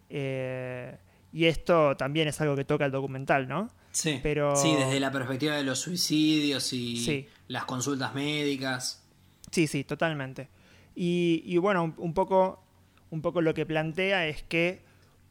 [0.10, 0.98] Eh,
[1.32, 3.70] Y esto también es algo que toca el documental, ¿no?
[3.92, 4.58] Sí, Pero...
[4.58, 9.08] sí desde la perspectiva de los suicidios y las consultas médicas.
[9.52, 10.50] Sí, sí, totalmente.
[10.96, 12.62] Y, bueno, un, poco,
[13.10, 14.84] un poco lo que plantea es que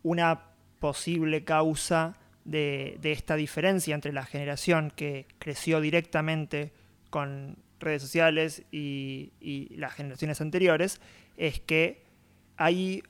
[0.02, 0.53] una
[0.84, 2.14] posible causa
[2.44, 6.74] de, esta diferencia entre la generación que creció directamente
[7.08, 9.32] con redes sociales y,
[9.78, 11.00] las generaciones anteriores
[11.38, 12.02] es que
[12.58, 13.02] hay,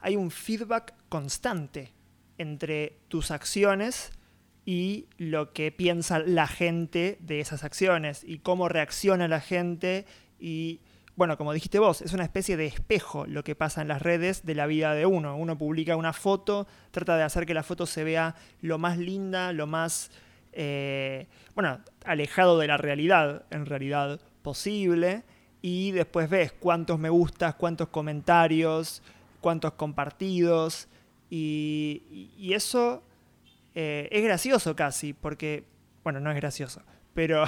[0.00, 1.94] hay un feedback constante
[2.36, 4.12] entre tus acciones
[4.66, 10.04] y lo que piensa la gente de esas acciones y cómo reacciona la gente
[10.38, 10.80] y
[11.20, 14.46] bueno, como dijiste vos, es una especie de espejo lo que pasa en las redes
[14.46, 15.36] de la vida de uno.
[15.36, 19.52] Uno publica una foto, trata de hacer que la foto se vea lo más linda,
[19.52, 20.10] lo más,
[20.54, 25.22] eh, bueno, alejado de la realidad, en realidad, posible.
[25.60, 29.02] Y después ves cuántos me gustas, cuántos comentarios,
[29.42, 30.88] cuántos compartidos.
[31.28, 33.02] Y, eso
[33.74, 35.64] eh, es gracioso casi, porque,
[36.02, 36.80] bueno, no es gracioso,
[37.12, 37.44] pero,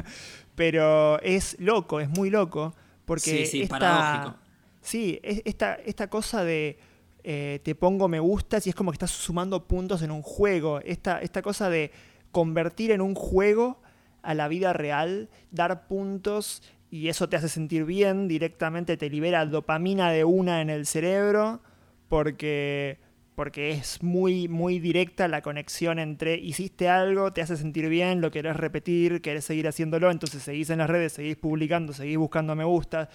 [0.54, 2.74] pero es loco, es muy loco
[3.06, 4.36] porque sí, sí, esta,
[4.82, 6.78] Sí, esta, esta cosa de
[7.24, 10.78] eh, te pongo me gustas y es como que estás sumando puntos en un juego.
[10.84, 11.90] Esta, esta cosa de
[12.30, 13.82] convertir en un juego
[14.22, 19.44] a la vida real, dar puntos y eso te hace sentir bien, directamente te libera
[19.44, 21.62] dopamina de una en el cerebro
[22.08, 23.00] porque
[23.36, 28.30] porque es muy, muy directa la conexión entre hiciste algo, te hace sentir bien, lo
[28.30, 32.64] querés repetir, querés seguir haciéndolo, entonces seguís en las redes, seguís publicando, seguís buscando me
[32.64, 33.10] gusta.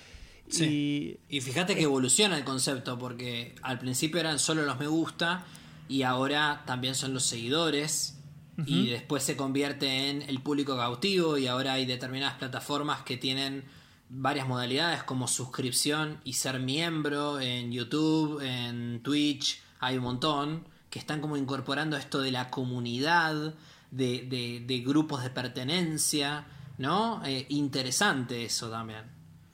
[0.59, 5.45] Y, fíjate que evoluciona el concepto, porque al principio eran solo los me gusta
[5.89, 8.17] y ahora también son los seguidores.
[8.63, 13.63] Y después se convierte en el público cautivo y ahora hay determinadas plataformas que tienen
[14.07, 20.99] varias modalidades como suscripción y ser miembro en YouTube, en Twitch, hay un montón que
[20.99, 23.55] están como incorporando esto de la comunidad,
[23.89, 26.45] de, grupos de pertenencia,
[26.77, 27.21] ¿no?
[27.25, 29.03] Eh, interesante eso también.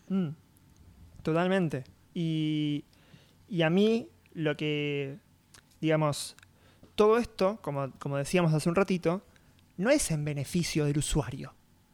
[0.09, 0.29] Mm,
[1.23, 1.85] totalmente.
[2.13, 2.83] Y,
[3.47, 5.19] y, a mí lo que,
[5.79, 6.35] digamos,
[6.95, 9.23] todo esto, como, como decíamos hace un ratito,
[9.77, 11.53] no es en beneficio del usuario.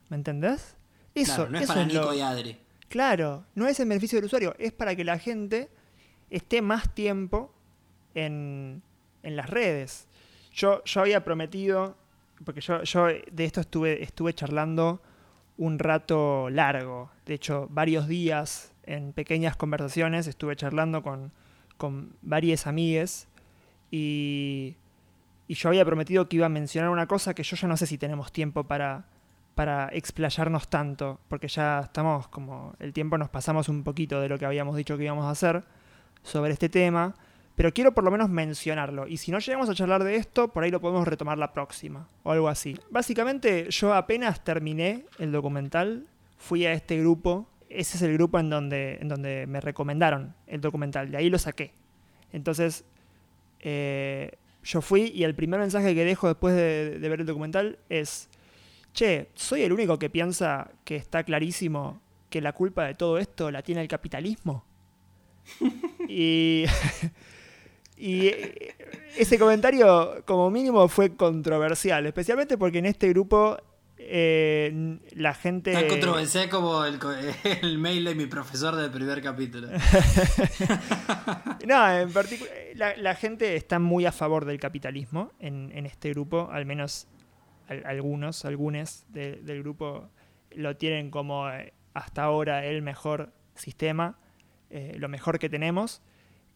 [0.09, 0.75] ¿Me entendés?
[1.13, 2.57] Eso, no es para Nico y Adri.
[2.88, 5.69] Claro, no es en beneficio del usuario, es para que la gente
[6.29, 7.53] esté más tiempo
[8.16, 8.82] en,
[9.24, 10.07] las redes.
[10.51, 11.95] Yo, yo había prometido,
[12.45, 15.01] porque yo, yo de esto estuve, estuve charlando
[15.57, 21.32] un rato largo, de hecho varios días en pequeñas conversaciones estuve charlando con,
[21.78, 23.28] con varias amigues
[23.91, 24.76] y,
[25.47, 27.86] y yo había prometido que iba a mencionar una cosa que yo ya no sé
[27.86, 29.05] si tenemos tiempo para,
[29.55, 34.38] para explayarnos tanto, porque ya estamos como el tiempo nos pasamos un poquito de lo
[34.39, 35.64] que habíamos dicho que íbamos a hacer
[36.24, 37.14] sobre este tema,
[37.56, 39.08] pero quiero por lo menos mencionarlo.
[39.08, 42.08] Y si no llegamos a charlar de esto, por ahí lo podemos retomar la próxima.
[42.24, 42.78] O algo así.
[42.89, 47.47] Básicamente, yo apenas terminé el documental, fui a este grupo.
[47.70, 51.12] Ese es el grupo en donde, en donde me recomendaron el documental.
[51.12, 51.74] De ahí lo saqué.
[52.32, 52.86] Entonces,
[53.60, 54.32] eh,
[54.64, 58.30] yo fui y el primer mensaje que dejo después de, de ver el documental es,
[58.93, 62.01] che, ¿soy el único que piensa que está clarísimo
[62.32, 64.66] que la culpa de todo esto la tiene el capitalismo?
[66.10, 66.66] y
[68.04, 68.76] Y eh,
[69.16, 73.56] ese comentario, como mínimo, fue controversial, especialmente porque en este grupo
[73.97, 75.72] eh, la gente.
[75.72, 76.99] Tan controversial como el,
[77.62, 79.70] el, mail de mi profesor del primer capítulo.
[81.66, 86.66] no, en particular, la, gente está muy a favor del capitalismo en, este grupo, al
[86.66, 87.08] menos
[87.86, 90.10] algunos, algunos del grupo
[90.51, 94.18] lo tienen como eh, hasta ahora el mejor sistema,
[94.70, 96.01] lo mejor que tenemos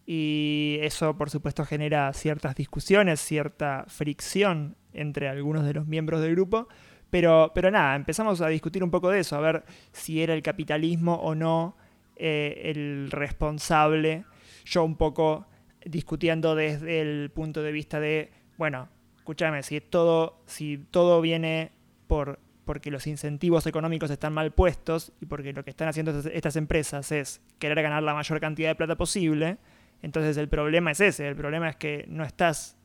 [0.10, 6.32] y eso por supuesto genera ciertas discusiones, cierta fricción entre algunos de los miembros del
[6.32, 6.70] grupo,
[7.10, 10.41] pero, pero nada, empezamos a discutir un poco de eso, a ver si era el
[10.41, 11.76] capitalismo o no
[12.16, 14.24] eh, el responsable,
[14.64, 15.45] yo un poco
[15.86, 18.88] discutiendo desde el punto de vista de, bueno,
[19.18, 21.72] escúchame, si todo, si todo viene
[22.08, 26.58] por porque los incentivos económicos están mal puestos y porque lo que están haciendo estas
[26.58, 29.58] empresas es querer ganar la mayor cantidad de plata posible,
[30.02, 32.78] entonces el problema es ese, el problema es que no estás,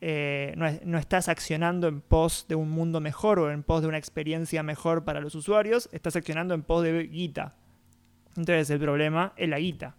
[0.00, 3.98] eh, no, estás accionando en pos de un mundo mejor o en pos de una
[3.98, 7.54] experiencia mejor para los usuarios, estás accionando en pos de guita.
[8.36, 9.94] Entonces el problema es la guita.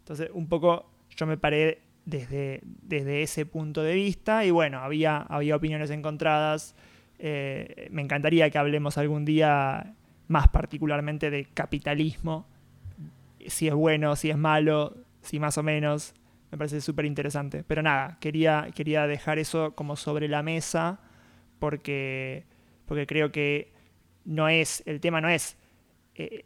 [0.00, 5.18] Entonces un poco yo me paré desde, desde ese punto de vista y bueno, había,
[5.18, 6.74] había opiniones encontradas.
[7.18, 9.94] Eh, me encantaría que hablemos algún día
[10.28, 12.46] más particularmente de capitalismo,
[13.46, 16.14] si es bueno, si es malo, si más o menos.
[16.50, 17.64] me parece súper interesante.
[17.66, 21.00] Pero nada, quería, quería dejar eso como sobre la mesa
[21.58, 22.44] porque,
[22.86, 23.72] porque creo que
[24.24, 25.56] no es, el tema no es
[26.14, 26.44] eh,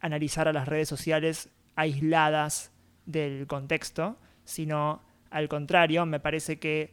[0.00, 2.72] analizar a las redes sociales aisladas
[3.06, 6.92] del contexto, sino al contrario, me parece que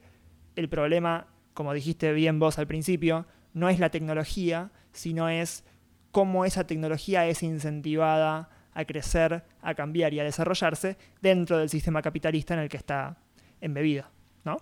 [0.56, 5.66] el problema, como dijiste bien vos al principio, no es la tecnología, sino es
[6.12, 12.04] cómo esa tecnología es incentivada a crecer, a cambiar y a desarrollarse dentro del sistema
[12.04, 13.18] capitalista en el que está
[13.62, 14.12] embebida,
[14.44, 14.58] ¿no?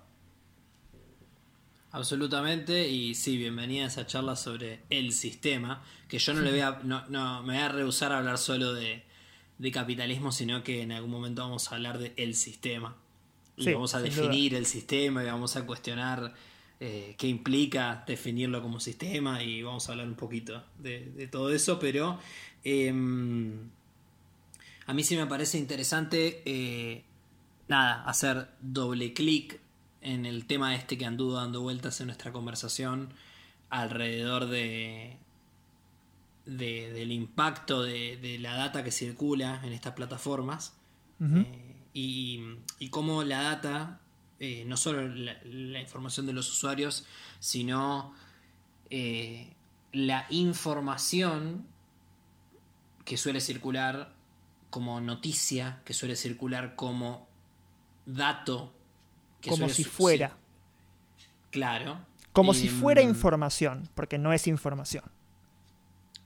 [1.91, 6.61] Absolutamente, y sí, bienvenida a esa charla sobre el sistema, que yo no le voy
[6.61, 9.03] a, no, no, me voy a rehusar a hablar solo de,
[9.57, 12.95] de capitalismo, sino que en algún momento vamos a hablar de el sistema.
[13.55, 16.33] Y vamos a definir el sistema y vamos a cuestionar
[16.79, 21.77] eh, qué implica definirlo como sistema y vamos a hablar un poquito de, todo eso,
[21.77, 22.19] pero
[22.63, 23.69] em,
[24.85, 27.03] a mí sí me parece interesante, eh,
[27.67, 29.59] nada, hacer doble clic
[30.01, 33.13] en el tema este que anduvo dando vueltas en nuestra conversación
[33.69, 35.17] alrededor de,
[36.45, 40.75] del impacto de, la data que circula en estas plataformas
[41.21, 42.41] eh, y,
[42.79, 44.01] y, cómo la data,
[44.39, 47.05] eh, no solo la, información de los usuarios,
[47.39, 48.13] sino
[48.89, 49.53] eh,
[49.93, 51.65] la información
[53.05, 54.12] que suele circular
[54.73, 57.27] como noticia, que suele circular como
[58.07, 58.73] dato.
[59.47, 60.35] como si fuera.
[61.51, 61.99] Claro.
[62.31, 65.03] Como si fuera información, porque no es información.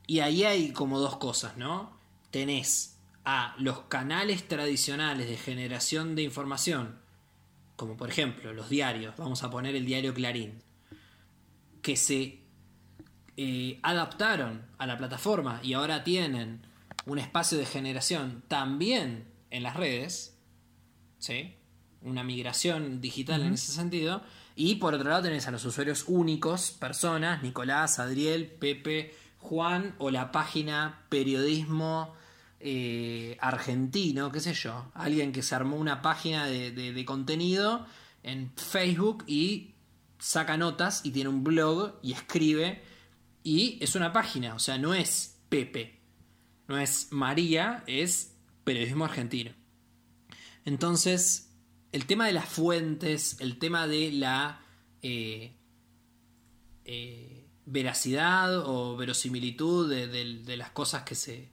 [0.06, 2.00] Y ahí hay como dos cosas, ¿no?
[2.32, 7.00] Tenés a los canales tradicionales de generación de información,
[7.76, 10.64] como por ejemplo los diarios, vamos a poner el diario Clarín,
[11.82, 12.40] que se
[13.36, 16.66] eh, adaptaron a la plataforma y ahora tienen
[17.08, 20.38] un espacio de generación también en las redes,
[21.18, 21.56] ¿sí?
[22.02, 24.22] Una migración digital en ese sentido.
[24.56, 30.12] Y por otro lado tenés a los usuarios únicos, personas, Nicolás, Adriel, Pepe, Juan o
[30.12, 32.14] la página periodismo
[32.60, 37.86] eh, argentino, qué sé yo, alguien que se armó una página de, contenido
[38.24, 39.76] en Facebook y
[40.18, 42.82] saca notas y tiene un blog y escribe
[43.44, 45.97] y es una página, o sea, no es Pepe,
[46.68, 49.52] no es María, es periodismo argentino.
[50.66, 51.50] Entonces,
[51.92, 54.62] el tema de las fuentes, el tema de la
[55.02, 55.56] eh,
[56.84, 61.52] eh, veracidad o verosimilitud de, las cosas que se,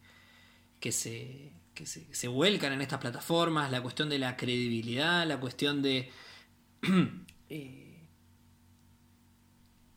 [0.80, 5.82] que se, que se, vuelcan en estas plataformas, la cuestión de la credibilidad, la cuestión
[5.82, 6.10] de
[7.48, 8.08] eh,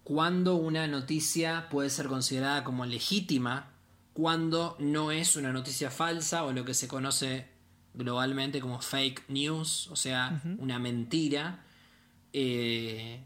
[0.03, 3.76] cuándo una noticia puede ser considerada como legítima,
[4.17, 7.45] cuando no es una noticia falsa o lo que se conoce
[7.93, 11.63] globalmente como fake news, o sea, una mentira.
[12.33, 13.23] Eh,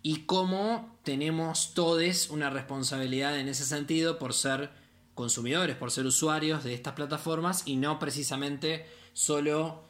[0.00, 4.70] y cómo tenemos todos una responsabilidad en ese sentido por ser
[5.16, 9.82] consumidores, por ser usuarios de estas plataformas y no precisamente solo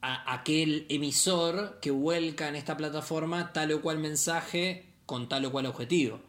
[0.00, 5.50] a aquel emisor que vuelca en esta plataforma tal o cual mensaje con tal o
[5.50, 6.20] cual objetivo.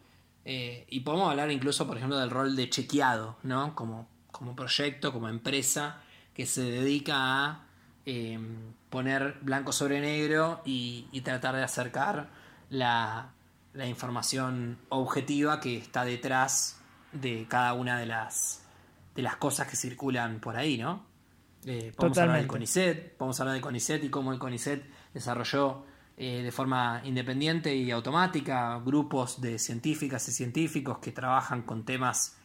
[0.44, 3.74] Eh, y podemos hablar incluso, por ejemplo, del rol de chequeado, ¿no?
[3.74, 6.02] Como, como proyecto, como empresa
[6.34, 7.66] que se dedica a
[8.06, 8.38] eh,
[8.90, 12.28] poner blanco sobre negro y, y tratar de acercar
[12.70, 13.30] la,
[13.86, 16.80] información objetiva que está detrás
[17.12, 18.62] de cada una de las,
[19.14, 21.04] de las cosas que circulan por ahí, ¿no?
[21.66, 24.84] Eh, podemos hablar del CONICET, podemos hablar del CONICET y cómo el CONICET
[25.14, 25.84] desarrolló
[26.16, 32.36] eh, de forma independiente y automática grupos de científicas y científicos que trabajan con temas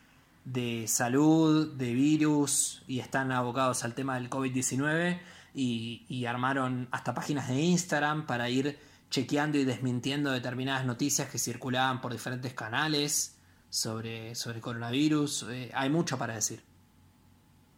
[0.43, 5.20] de salud, de virus y están abocados al tema del COVID-19
[5.53, 8.80] y, armaron hasta páginas de Instagram para ir
[9.11, 13.38] chequeando y desmintiendo determinadas noticias que circulaban por diferentes canales
[13.70, 15.45] sobre, sobre coronavirus.
[15.49, 16.61] Eh, hay mucho para decir.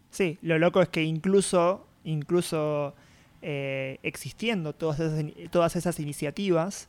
[0.10, 2.96] Sí, lo loco es que incluso, incluso
[3.44, 6.88] eh, existiendo todas esas, todas esas iniciativas,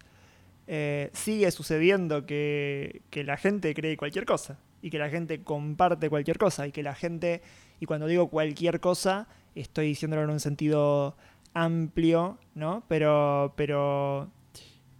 [0.67, 6.11] eh, sigue sucediendo que, que, la gente cree cualquier cosa y que la gente comparte
[6.11, 7.41] cualquier cosa y que la gente,
[7.81, 11.17] y cuando digo cualquier cosa, estoy diciéndolo en un sentido
[11.55, 12.85] amplio, ¿no?
[12.87, 14.31] Pero, pero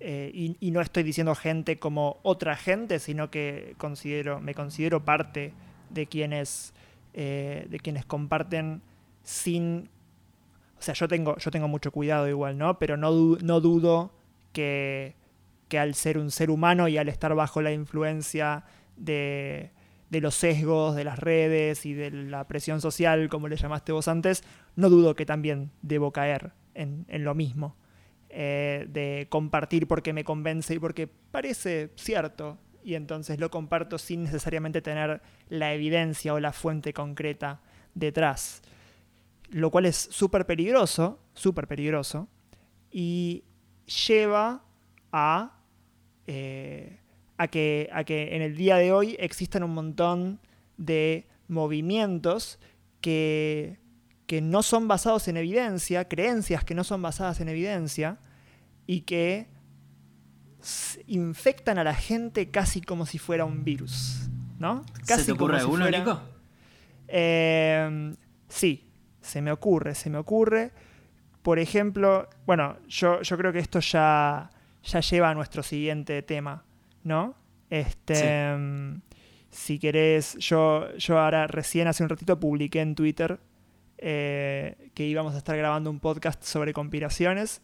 [0.01, 5.53] eh, y, no estoy diciendo gente como otra gente, sino que considero, me considero parte
[5.91, 6.73] de quienes,
[7.13, 8.81] de quienes comparten
[9.23, 9.91] sin...
[10.83, 12.77] O sea, yo tengo, yo tengo mucho cuidado igual, ¿no?
[12.81, 14.13] Pero no, no dudo
[14.53, 15.15] que,
[15.69, 18.65] que al ser un ser humano y al estar bajo la influencia
[18.97, 19.71] de,
[20.11, 24.09] de los sesgos de las redes y de la presión social, como le llamaste vos
[24.09, 24.43] antes,
[24.75, 27.77] no dudo que también debo caer en, lo mismo.
[28.29, 34.25] Eh, de compartir porque me convence y porque parece cierto y entonces lo comparto sin
[34.25, 37.61] necesariamente tener la evidencia o la fuente concreta
[37.95, 38.63] detrás.
[39.53, 42.29] Lo cual es súper peligroso, súper peligroso,
[42.91, 43.45] y
[44.07, 44.65] lleva
[45.13, 45.61] a,
[46.27, 46.99] eh,
[47.37, 50.41] a, que, a que en el día de hoy existan un montón
[50.77, 52.59] de movimientos
[53.01, 53.79] que,
[54.27, 58.19] que no son basados en evidencia, creencias que no son basadas en evidencia
[58.87, 59.49] y que
[61.07, 64.29] infectan a la gente casi como si fuera un virus.
[64.59, 64.85] ¿No?
[65.07, 66.21] Casi ¿Se te ocurre alguno, Nico?
[67.09, 68.15] Em,
[68.49, 68.92] sí,
[69.23, 70.73] se me ocurre, se me ocurre.
[71.43, 74.51] Por ejemplo, bueno, yo, yo creo que esto ya,
[74.85, 76.65] ya lleva a nuestro siguiente tema,
[77.03, 77.35] ¿no?
[77.71, 79.01] Este, em,
[79.51, 83.41] si querés, yo, yo ahora recién hace un ratito publiqué en Twitter
[83.99, 87.63] eh, que íbamos a estar grabando un podcast sobre conspiraciones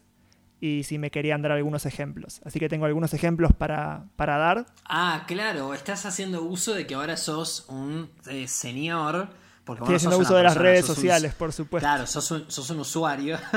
[0.61, 2.41] y si me querían dar algunos ejemplos.
[2.43, 4.65] Así que tengo algunos ejemplos para, dar.
[4.85, 9.29] Ah, claro, estás haciendo uso de que ahora sos un eh, señor.
[9.69, 11.85] Porque Estoy haciendo uso de las redes sociales, por supuesto.
[11.85, 12.31] Claro, sos
[12.71, 13.37] un, usuario.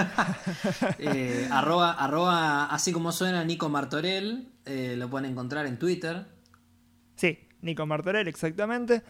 [0.99, 6.27] Eh, arroba, así como suena Nico Martorell, lo pueden encontrar en Twitter.
[7.17, 9.03] Sí, Nico Martorell, exactamente.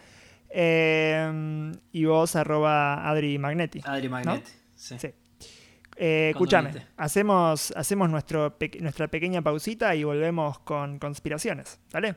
[0.47, 3.81] Em, y vos, arroba Adri Magnetti.
[3.83, 4.95] Adri Magnetti, sí.
[5.97, 11.81] Eh, escúchame, hacemos, hacemos nuestro nuestra pequeña pausita y volvemos con conspiraciones.
[11.91, 12.15] ¿Dale?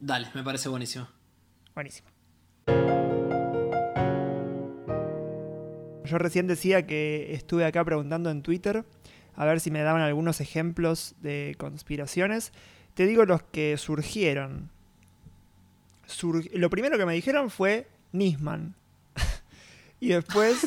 [0.00, 1.06] Dale, me parece buenísimo.
[1.74, 2.08] Buenísimo.
[6.12, 8.84] Yo recién decía que estuve acá preguntando en Twitter
[9.34, 12.52] a ver si me daban algunos ejemplos de conspiraciones.
[12.92, 14.68] Te digo los que surgieron
[16.52, 18.74] lo primero que me dijeron fue Nisman.
[20.00, 20.60] y después...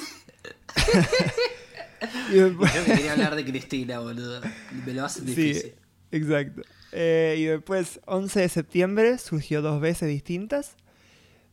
[2.34, 4.42] Yo quería hablar de Cristina, boludo.
[4.84, 5.62] Me lo hace difícil.
[5.62, 5.74] Sí,
[6.12, 6.64] exacto.
[6.92, 10.76] Eh, y después, 11 de septiembre, surgió dos veces distintas.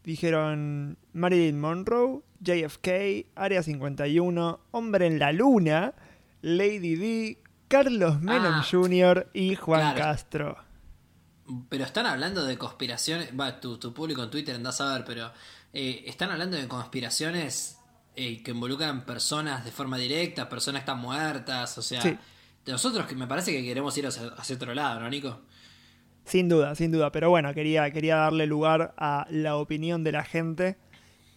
[0.03, 5.95] Dijeron Marilyn Monroe, JFK, Área 51, Hombre en la Luna,
[6.41, 7.39] Lady D,
[7.69, 9.31] Carlos Menem ah, Jr.
[9.33, 10.57] y Juan Castro.
[11.69, 13.31] Pero están hablando de conspiraciones.
[13.39, 15.31] Va, tu, público en Twitter andás a ver, pero.
[15.73, 17.79] Eh, están hablando de conspiraciones
[18.15, 22.03] eh, que involucran personas de forma directa, personas que están muertas, o sea.
[22.67, 25.41] Nosotros que me parece que queremos ir hacia, otro lado, ¿no, Nico?
[26.25, 27.11] Sin duda, sin duda.
[27.11, 30.77] Pero bueno, quería, quería darle lugar a la opinión de la gente.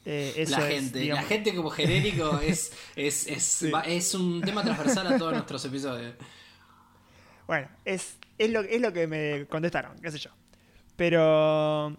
[0.08, 5.18] Eh, la gente, la gente como genérico es, es, es, es un tema transversal a
[5.18, 6.14] todos nuestros episodios.
[7.47, 10.30] Bueno, es, es, lo, es lo que me contestaron, qué sé yo.
[10.95, 11.97] Pero.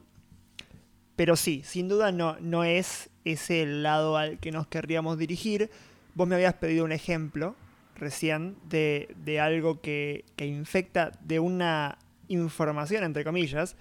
[1.16, 5.70] Pero sí, sin duda no, no es ese el lado al que nos querríamos dirigir.
[6.14, 7.57] Vos me habías pedido un ejemplo
[7.94, 11.96] recién de, de algo que, que infecta de una
[12.28, 13.76] información, entre comillas,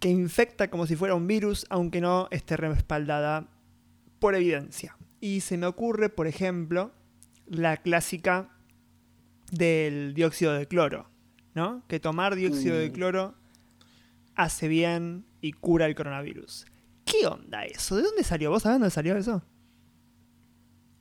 [0.00, 3.48] que infecta como si fuera un virus, aunque no esté respaldada
[4.18, 4.96] por evidencia.
[5.20, 6.92] Y se me ocurre, por ejemplo,
[7.46, 8.50] la clásica
[9.50, 11.08] del dióxido de cloro,
[11.54, 11.84] ¿no?
[11.88, 12.92] Que tomar dióxido de mm.
[12.92, 13.34] cloro
[14.34, 16.66] hace bien y cura el coronavirus.
[17.04, 17.96] ¿Qué onda eso?
[17.96, 18.50] ¿De dónde salió?
[18.50, 19.42] ¿Vos sabés dónde salió eso?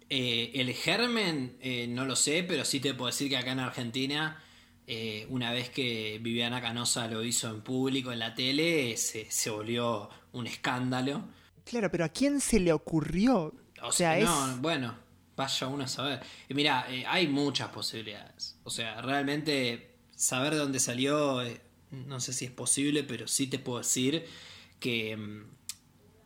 [0.09, 3.59] Eh, el germen, eh, no lo sé, pero sí te puedo decir que acá en
[3.59, 4.39] Argentina,
[4.87, 9.49] eh, una vez que Viviana Canosa lo hizo en público, en la tele, se, se
[9.49, 11.23] volvió un escándalo.
[11.65, 13.53] Claro, pero ¿a quién se le ocurrió?
[13.81, 14.95] O, sea, no, bueno,
[15.35, 16.21] Vaya uno a saber.
[16.47, 18.57] Y mira, eh, hay muchas posibilidades.
[18.63, 21.59] O sea, realmente saber de dónde salió, eh,
[21.91, 24.25] no sé si es posible, pero sí te puedo decir
[24.79, 25.45] que, mm,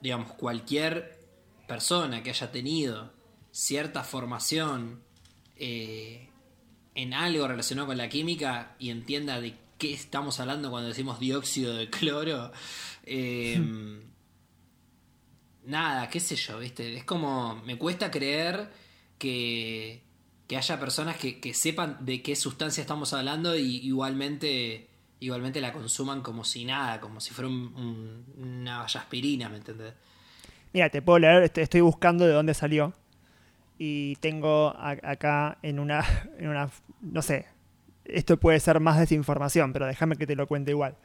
[0.01, 1.19] digamos, cualquier
[1.67, 3.13] persona que haya tenido
[3.51, 5.01] cierta formación
[5.55, 6.26] eh,
[6.97, 11.75] en algo relacionado con la química y entienda de qué estamos hablando cuando decimos dióxido
[11.75, 12.51] de cloro,
[13.05, 13.97] mm,
[15.65, 16.97] nada, qué sé yo, ¿viste?
[16.97, 18.71] Es como, me cuesta creer
[19.19, 20.01] que,
[20.49, 24.89] haya personas que, sepan de qué sustancia estamos hablando y igualmente,
[25.19, 29.93] igualmente la consuman como si nada, como si fuera una aspirina, ¿me entendés?
[30.73, 32.95] Mira, te puedo leer, estoy buscando de dónde salió.
[33.77, 36.03] Y tengo acá en una,
[36.39, 36.69] en una,
[37.01, 37.45] no sé,
[38.05, 40.95] esto puede ser más desinformación, pero déjame que te lo cuente igual.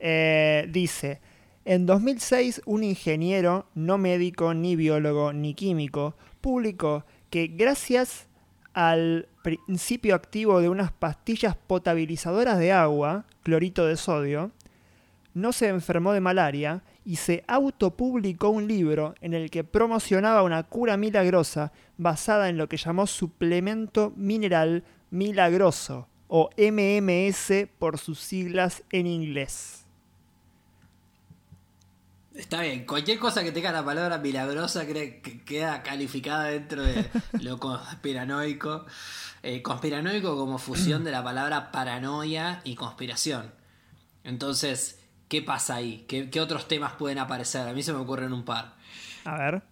[0.00, 1.20] Eh, dice,
[1.64, 8.26] en 2006 un ingeniero, no médico, ni biólogo, ni químico, publicó que gracias
[8.74, 14.50] al principio activo de unas pastillas potabilizadoras de agua, clorito de sodio,
[15.34, 20.62] no se enfermó de malaria y se autopublicó un libro en el que promocionaba una
[20.62, 28.82] cura milagrosa basada en lo que llamó suplemento mineral milagroso, o MMS por sus siglas
[28.90, 29.84] en inglés.
[32.34, 37.06] Está bien, cualquier cosa que tenga la palabra milagrosa que queda calificada dentro de
[37.40, 38.86] lo conspiranoico.
[39.44, 43.52] Eh, conspiranoico como fusión de la palabra paranoia y conspiración.
[44.24, 44.98] Entonces,
[45.34, 46.04] ¿qué pasa ahí?
[46.06, 47.66] ¿Qué, otros temas pueden aparecer?
[47.66, 48.76] A mí se me ocurren un par.
[49.24, 49.62] A ver.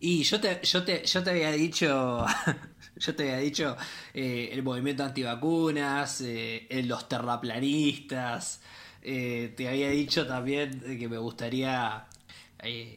[0.00, 2.26] Y yo te, yo te, yo te había dicho,
[2.96, 3.76] yo te había dicho
[4.12, 8.60] eh, el movimiento antivacunas, eh, los terraplanistas,
[9.02, 12.08] eh, te había dicho también que me gustaría,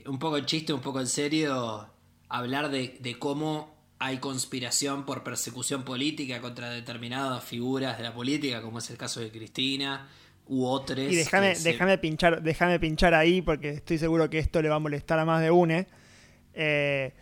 [0.07, 1.87] un poco en chiste, un poco en serio,
[2.29, 8.59] hablar de, de cómo hay conspiración por persecución política contra determinadas figuras de la política,
[8.59, 10.09] como es el caso de Cristina
[10.49, 10.99] u otros.
[10.99, 14.79] Y déjame, déjame, pinchar, déjame pinchar ahí porque estoy seguro que esto le va a
[14.79, 15.87] molestar a más de une.
[16.53, 17.13] Eh,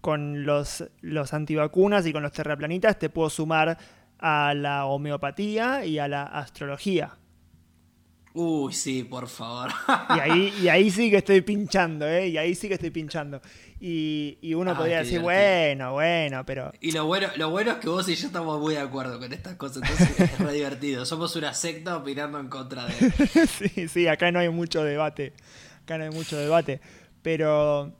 [0.00, 3.76] con los, los antivacunas y con los terraplanistas te puedo sumar
[4.20, 7.18] a la homeopatía y a la astrología.
[8.32, 9.70] Uy, sí, por favor.
[10.14, 12.28] Y ahí, y ahí sí que estoy pinchando, ¿eh?
[12.28, 13.40] Y ahí sí que estoy pinchando.
[13.78, 16.72] Y, uno podría decir, bueno, bueno, pero.
[16.80, 19.32] Y lo bueno, lo bueno es que vos y yo estamos muy de acuerdo con
[19.32, 21.04] estas cosas, entonces es re divertido.
[21.04, 22.92] Somos una secta opinando en contra de.
[23.46, 25.34] sí, sí, acá no hay mucho debate.
[25.82, 26.80] Acá no hay mucho debate.
[27.22, 27.92] Pero.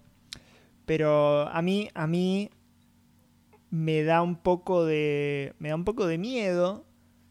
[0.86, 2.50] Pero a mí, a mí
[3.70, 5.54] me da un poco de.
[5.58, 6.86] Me da un poco de miedo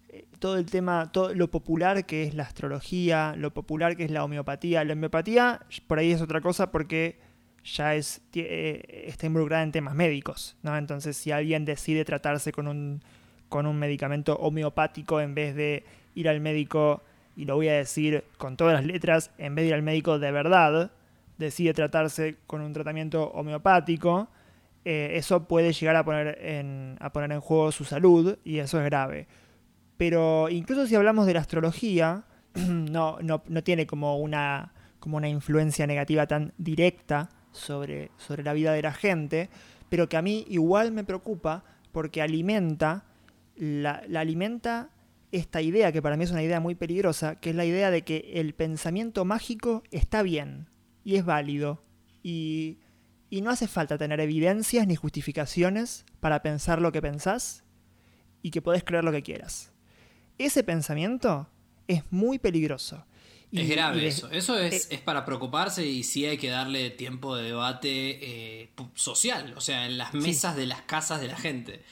[0.10, 4.12] eh, todo el tema, todo lo popular que es la astrología, lo popular que es
[4.12, 4.84] la homeopatía.
[4.84, 7.25] La homeopatía, por ahí es otra cosa porque
[7.66, 10.78] ya es, eh, está involucrada en temas médicos, ¿no?
[10.78, 13.02] Entonces, si alguien decide tratarse con un,
[13.50, 17.02] con un medicamento homeopático en vez de ir al médico,
[17.36, 20.20] y lo voy a decir con todas las letras, en vez de ir al médico
[20.20, 20.92] de verdad,
[21.38, 24.30] decide tratarse con un tratamiento homeopático,
[24.86, 28.78] eh, eso puede llegar a poner, en, a poner en juego su salud y eso
[28.80, 29.28] es grave.
[29.98, 35.28] Pero incluso si hablamos de la astrología, no, no, no tiene como una, como una
[35.28, 39.50] influencia negativa tan directa sobre, sobre la vida de la gente,
[39.90, 43.06] pero que a mí igual me preocupa porque alimenta,
[43.56, 44.90] la, alimenta
[45.32, 48.04] esta idea, que para mí es una idea muy peligrosa, que es la idea de
[48.04, 50.68] que el pensamiento mágico está bien
[51.04, 51.84] y es válido.
[52.24, 52.80] Y,
[53.30, 57.64] y no hace falta tener evidencias ni justificaciones para pensar lo que pensás
[58.42, 59.72] y que podés creer lo que quieras.
[60.38, 61.50] Ese pensamiento
[61.88, 63.06] es muy peligroso
[63.62, 64.30] es grave eso.
[64.32, 69.54] Eso eh, es, para preocuparse y sí hay que darle tiempo de debate eh, social,
[69.56, 71.84] o sea, en las mesas de las casas de la gente.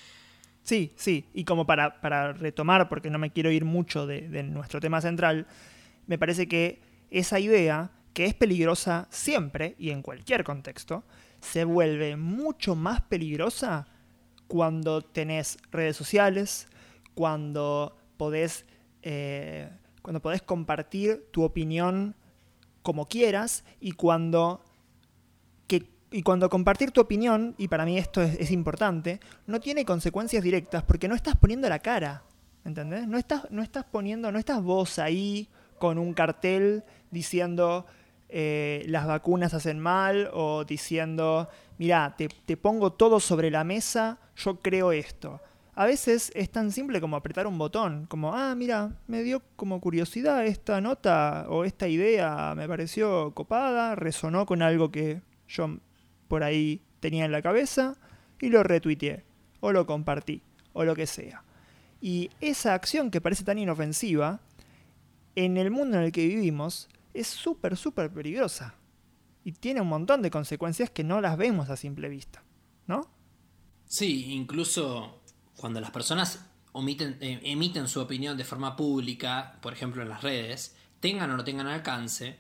[0.64, 1.26] Sí, sí.
[1.34, 5.01] Y como para, para retomar, porque no me quiero ir mucho de, de nuestro tema
[5.01, 5.47] central,
[6.07, 11.03] me parece que esa idea, que es peligrosa siempre y en cualquier contexto,
[11.41, 13.88] se vuelve mucho más peligrosa
[14.47, 16.68] cuando tenés redes sociales,
[17.14, 18.66] cuando podés
[19.01, 19.70] eh,
[20.04, 22.16] cuando podés compartir tu opinión
[22.84, 24.64] como quieras y cuando,
[26.12, 30.84] y cuando compartir tu opinión, y para mí esto es, importante, no tiene consecuencias directas
[30.84, 32.24] porque no estás poniendo la cara,
[32.66, 33.08] ¿entendés?
[33.08, 35.47] No estás, no estás poniendo, no estás vos ahí
[35.80, 37.86] con un cartel diciendo
[38.30, 44.20] eh, las vacunas hacen mal o diciendo, mira, te, te pongo todo sobre la mesa,
[44.36, 45.41] yo creo esto
[45.76, 49.82] a veces es tan simple como apretar un botón, como, ah, mira, me dio como
[49.82, 55.80] curiosidad esta nota o esta idea, me pareció copada, resonó con algo que yo
[56.28, 57.97] por ahí tenía en la cabeza
[58.39, 59.24] y lo retuiteé,
[59.61, 60.43] o lo compartí,
[60.74, 61.43] o lo que sea.
[62.01, 64.41] Y esa acción que parece tan inofensiva,
[65.36, 68.76] en el mundo en el que vivimos, es súper, súper peligrosa.
[69.43, 72.43] Y tiene un montón de consecuencias que no las vemos a simple vista,
[72.88, 73.09] ¿no?
[73.86, 75.22] Sí, incluso
[75.64, 76.39] cuando las personas
[76.76, 81.45] eh, emiten su opinión de forma pública, por ejemplo en las redes, tengan o no
[81.45, 82.38] tengan alcance,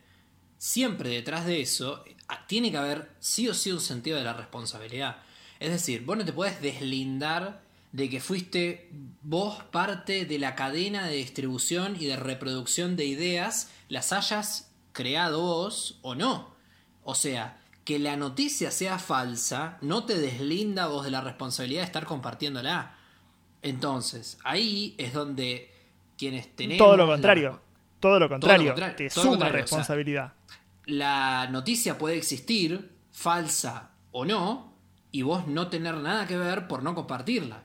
[0.57, 4.33] siempre detrás de eso ah, tiene que haber sí o sí un sentido de la
[4.33, 5.21] responsabilidad.
[5.61, 7.63] Es decir, vos no te puedes deslindar
[7.93, 8.89] de que fuiste
[9.21, 15.43] vos parte de la cadena de distribución y de reproducción de ideas, las hayas creado
[15.43, 16.57] vos o no.
[17.05, 21.85] O sea, que la noticia sea falsa no te deslinda vos de la responsabilidad de
[21.85, 22.97] estar compartiéndola.
[23.63, 25.71] Entonces, ahí es donde
[26.17, 26.85] quienes tenemos...
[26.85, 27.61] Todo lo contrario,
[27.99, 30.33] todo lo contrario, te suma responsabilidad.
[30.85, 34.73] la noticia puede existir, falsa o no,
[35.11, 37.63] y vos no tener nada que ver por no compartirla.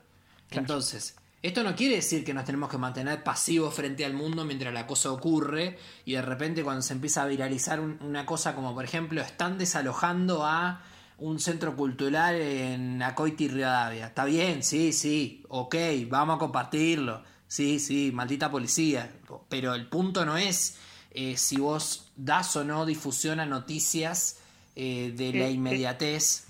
[0.50, 4.74] Entonces, Esto no quiere decir que nos tenemos que mantener pasivos frente al mundo mientras
[4.74, 8.84] la cosa ocurre y de repente cuando se empieza a viralizar una cosa como por
[8.84, 10.82] ejemplo están desalojando a
[11.18, 14.06] un centro cultural en Acoiti y Rivadavia.
[14.06, 15.74] Está bien, sí, sí, ok,
[16.08, 17.22] vamos a compartirlo.
[17.46, 19.10] Sí, sí, maldita policía.
[19.48, 20.78] Pero el punto no es
[21.10, 24.40] eh, si vos das o no difusión a noticias
[24.76, 26.46] eh, de la eh, inmediatez.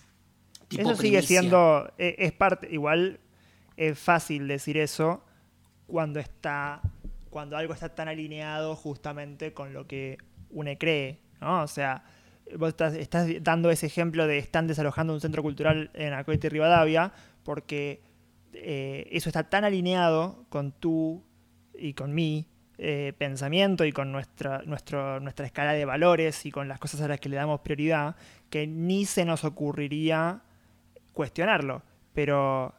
[0.69, 3.21] tipo eso sigue siendo, es parte, igual
[3.77, 5.23] es fácil decir eso
[5.87, 6.83] cuando está,
[7.31, 10.19] cuando algo está tan alineado justamente con lo que
[10.51, 11.63] uno cree, ¿no?
[11.63, 12.05] O sea,
[12.57, 17.13] vos estás, dando ese ejemplo de están desalojando un centro cultural en Acoite y Rivadavia
[17.43, 18.03] porque
[18.53, 21.23] eso está tan alineado con tú
[21.79, 22.49] y con mí
[22.81, 27.19] eh, pensamiento y con nuestra, nuestra escala de valores y con las cosas a las
[27.19, 28.15] que le damos prioridad,
[28.51, 30.43] que ni se nos ocurriría
[31.13, 31.83] cuestionarlo.
[32.15, 32.73] Pero,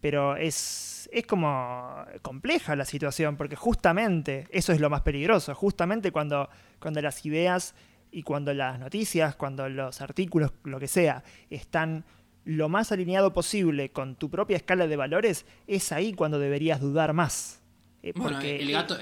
[0.00, 6.12] pero es, es como compleja la situación, porque justamente eso es lo más peligroso, justamente
[6.12, 6.48] cuando,
[6.78, 7.74] cuando las ideas
[8.10, 12.04] y cuando las noticias, cuando los artículos, lo que sea, están
[12.44, 17.12] lo más alineado posible con tu propia escala de valores, es ahí cuando deberías dudar
[17.12, 17.60] más.
[18.02, 18.96] Eh, bueno, el gato,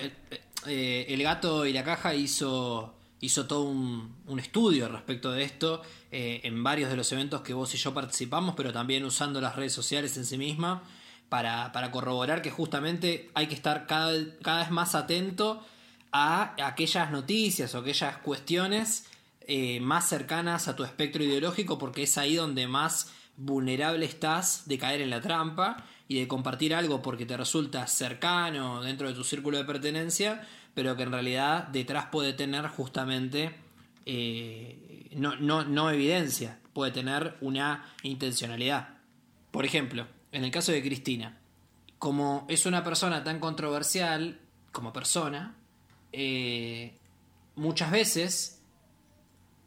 [0.66, 6.40] eh, el, gato y la caja hizo, hizo todo un, estudio respecto de esto eh,
[6.44, 9.74] en varios de los eventos que vos y yo participamos, pero también usando las redes
[9.74, 10.82] sociales en sí misma
[11.28, 15.62] para, corroborar que justamente hay que estar cada, cada vez más atento
[16.16, 19.06] a aquellas noticias o aquellas cuestiones
[19.80, 25.00] más cercanas a tu espectro ideológico porque es ahí donde más vulnerable estás de caer
[25.00, 29.58] en la trampa y de compartir algo porque te resulta cercano dentro de tu círculo
[29.58, 33.54] de pertenencia, pero que en realidad detrás puede tener justamente
[34.06, 38.88] eh, no, no evidencia, puede tener una intencionalidad.
[39.50, 41.38] Por ejemplo, en el caso de Cristina,
[41.98, 44.38] como es una persona tan controversial
[44.72, 45.54] como persona,
[46.16, 46.94] eh,
[47.56, 48.62] muchas veces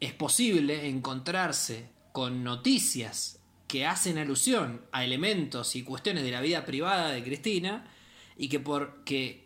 [0.00, 6.64] es posible encontrarse con noticias que hacen alusión a elementos y cuestiones de la vida
[6.64, 7.86] privada de Cristina
[8.36, 9.44] y que porque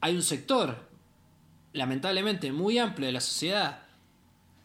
[0.00, 0.88] hay un sector
[1.72, 3.82] lamentablemente muy amplio de la sociedad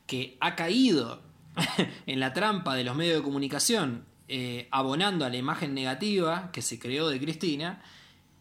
[0.08, 1.22] que ha caído
[2.06, 6.62] en la trampa de los medios de comunicación eh, abonando a la imagen negativa que
[6.62, 7.84] se creó de Cristina,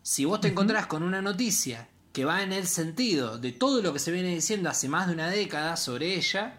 [0.03, 3.93] si vos te encontrás con una noticia que va en el sentido de todo lo
[3.93, 6.55] que se viene diciendo hace más de una década sobre ella,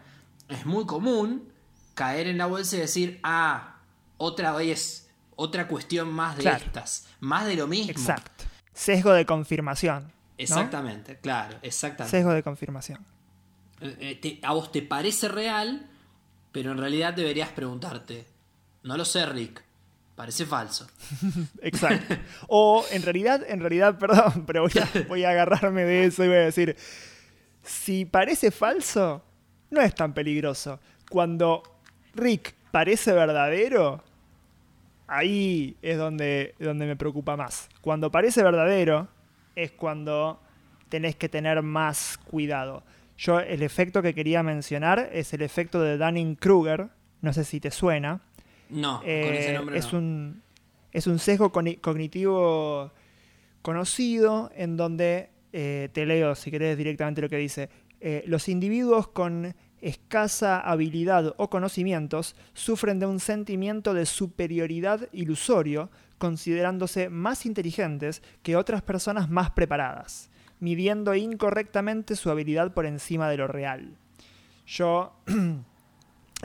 [0.49, 1.47] es muy común
[1.93, 3.77] caer en la bolsa y decir, ah,
[4.17, 7.89] otra vez, otra cuestión más de estas, más de lo mismo.
[7.89, 8.43] Exacto.
[8.73, 10.11] Sesgo de confirmación.
[10.37, 12.17] Exactamente, claro, exactamente.
[12.17, 12.99] Sesgo de confirmación.
[13.79, 15.89] Eh, eh, a vos te parece real,
[16.51, 18.27] pero en realidad deberías preguntarte,
[18.83, 19.63] no lo sé, Rick,
[20.15, 20.87] parece falso.
[21.61, 22.15] Exacto.
[22.47, 24.67] O en realidad, en realidad, perdón, pero
[25.07, 26.75] voy a, agarrarme de eso y voy a decir,
[27.61, 29.23] si parece falso,
[29.69, 30.79] no es tan peligroso.
[31.09, 31.63] Cuando
[32.13, 34.03] Rick parece verdadero,
[35.07, 37.69] ahí es donde, donde me preocupa más.
[37.81, 39.07] Cuando parece verdadero
[39.55, 40.41] es cuando
[40.89, 42.83] tenés que tener más cuidado.
[43.17, 46.89] Yo el efecto que quería mencionar es el efecto de Dunning-Kruger,
[47.21, 48.21] no sé si te suena.
[48.69, 50.41] No, con ese eh, nombre es un
[50.91, 52.91] es un sesgo cognitivo
[53.61, 57.69] conocido en donde eh, te leo si querés directamente lo que dice.
[57.99, 65.89] Eh, los individuos con escasa habilidad o conocimientos sufren de un sentimiento de superioridad ilusorio,
[66.17, 73.37] considerándose más inteligentes que otras personas más preparadas, midiendo incorrectamente su habilidad por encima de
[73.37, 73.97] lo real.
[74.65, 75.13] Yo,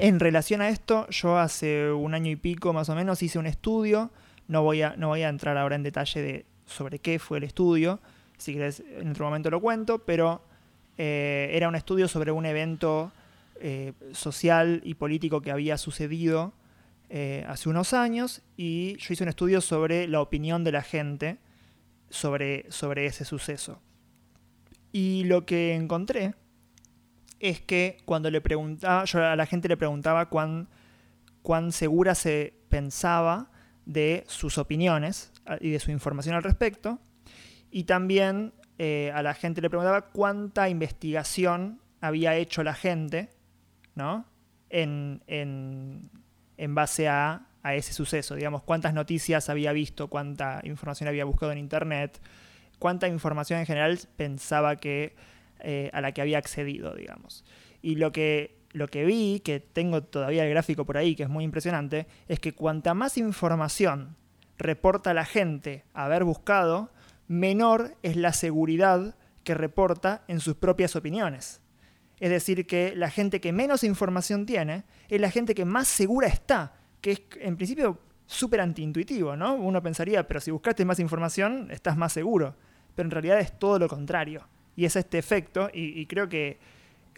[0.01, 3.46] en relación a esto, yo hace un año y pico más o menos hice un
[3.46, 4.11] estudio,
[4.48, 7.44] no voy a, no voy a entrar ahora en detalle de sobre qué fue el
[7.44, 8.01] estudio,
[8.38, 10.42] si querés en otro momento lo cuento, pero
[10.96, 13.12] eh, era un estudio sobre un evento
[13.61, 16.53] eh, social y político que había sucedido
[17.11, 21.38] eh, hace unos años y yo hice un estudio sobre la opinión de la gente
[22.09, 23.80] sobre, sobre ese suceso.
[24.92, 26.34] Y lo que encontré
[27.41, 30.68] es que cuando le preguntaba, yo a la gente le preguntaba cuán,
[31.43, 33.51] cuán segura se pensaba
[33.86, 37.01] de sus opiniones y de su información al respecto,
[37.70, 43.30] y también eh, a la gente le preguntaba cuánta investigación había hecho la gente
[43.95, 44.24] ¿no?
[44.68, 48.34] En, en, base a, a, ese suceso.
[48.34, 52.20] Digamos, cuántas noticias había visto, cuánta información había buscado en Internet,
[52.78, 55.16] cuánta información en general pensaba que
[55.62, 57.44] eh, a la que había accedido, digamos.
[57.82, 61.28] Y lo que, lo que vi, que tengo todavía el gráfico por ahí, que es
[61.28, 64.16] muy impresionante, es que cuanta más información
[64.58, 66.92] reporta la gente haber buscado,
[67.28, 71.61] menor es la seguridad que reporta en sus propias opiniones.
[72.20, 76.28] Es decir, que la gente que menos información tiene es la gente que más segura
[76.28, 79.54] está, que es en principio súper antiintuitivo, ¿no?
[79.54, 82.54] Uno pensaría, pero si buscaste más información, estás más seguro.
[82.94, 84.46] Pero en realidad es todo lo contrario.
[84.77, 86.59] Y es este efecto, y, creo que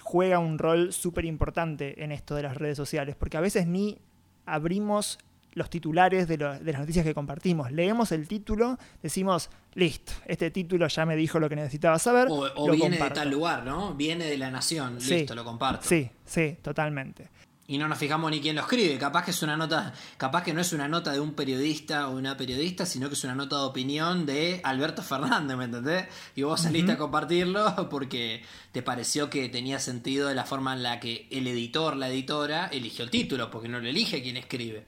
[0.01, 3.99] juega un rol súper importante en esto de las redes sociales, porque a veces ni
[4.47, 5.19] abrimos
[5.55, 7.71] los titulares de, las noticias que compartimos.
[7.71, 12.29] Leemos el título, decimos, listo, este título ya me dijo lo que necesitaba saber.
[12.31, 13.95] O, viene de tal lugar, ¿no?
[13.95, 15.87] Viene de la nación, listo, lo comparto.
[15.87, 17.29] Sí, sí, totalmente
[17.67, 18.99] y no nos fijamos ni quién lo escribe.
[18.99, 22.17] Capaz que es una nota, capaz que no es una nota de un periodista o
[22.17, 26.07] una periodista, sino que es una nota de opinión de Alberto Fernández, ¿me entendés?
[26.35, 28.43] Y vos saliste a compartirlo porque
[28.73, 33.05] te pareció que tenía sentido la forma en la que el editor, la editora, eligió
[33.05, 34.87] el título, porque no lo elige quien escribe,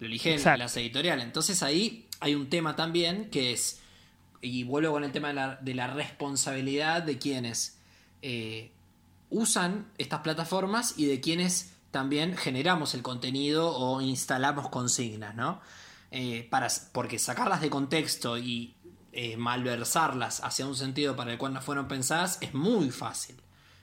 [0.00, 1.26] lo elige las editoriales.
[1.26, 3.80] Entonces ahí hay un tema también que es,
[4.40, 7.78] y vuelvo con el tema de la, responsabilidad de quienes
[8.22, 8.70] eh,
[9.28, 15.60] usan estas plataformas y de quienes también generamos el contenido o instalamos consignas, ¿no?
[16.10, 18.74] Eh, para, porque sacarlas de contexto y
[19.12, 23.36] eh, malversarlas hacia un sentido para el cual no fueron pensadas es muy fácil.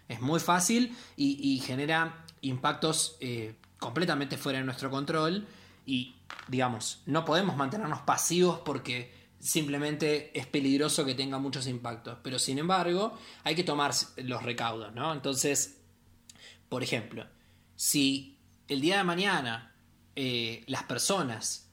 [0.10, 5.48] Es muy fácil y, genera impactos eh, completamente fuera de nuestro control
[5.86, 6.18] y,
[6.50, 12.18] digamos, no podemos mantenernos pasivos porque simplemente es peligroso que tenga muchos impactos.
[12.22, 15.14] Pero sin embargo, hay que tomar los recaudos, ¿no?
[15.14, 15.78] Entonces,
[16.68, 17.26] por ejemplo,
[17.82, 19.74] si el día de mañana
[20.16, 21.68] eh, las personas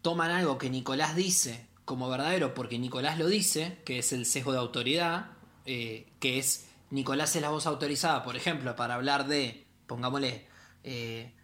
[0.00, 4.52] toman algo que Nicolás dice como verdadero porque Nicolás lo dice, que es el sesgo
[4.52, 5.32] de autoridad,
[5.66, 10.46] eh, que es Nicolás es la voz autorizada, por ejemplo, para hablar de, pongámosle,
[10.82, 11.34] eh,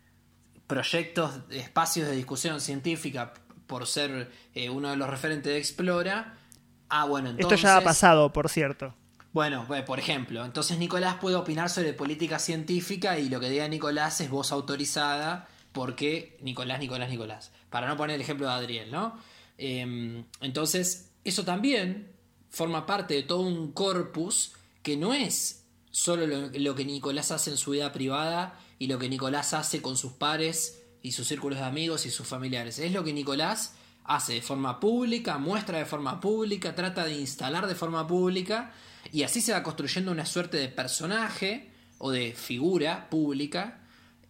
[0.67, 3.35] proyectos, espacios de discusión científica
[3.67, 4.33] por ser
[4.71, 6.39] uno de los referentes de Explora.
[6.89, 7.59] Ah, bueno, entonces...
[7.59, 8.95] Esto ya ha pasado, por cierto.
[9.33, 13.69] Bueno, pues, por ejemplo, entonces Nicolás puede opinar sobre política científica y lo que diga
[13.69, 17.53] Nicolás es voz autorizada porque Nicolás, Nicolás, Nicolás.
[17.71, 19.17] Para no poner el ejemplo de Adriel, ¿no?
[19.57, 22.11] Em, entonces, eso también
[22.51, 27.57] forma parte de todo un corpus que no es solo lo, que Nicolás hace en
[27.57, 31.65] su vida privada y lo que Nicolás hace con sus pares y sus círculos de
[31.65, 32.81] amigos y sus familiares.
[32.81, 33.75] Es lo que Nicolás
[34.05, 38.73] hace de forma pública, muestra de forma pública, trata de instalar de forma pública
[39.13, 43.81] y así se va construyendo una suerte de personaje o de figura pública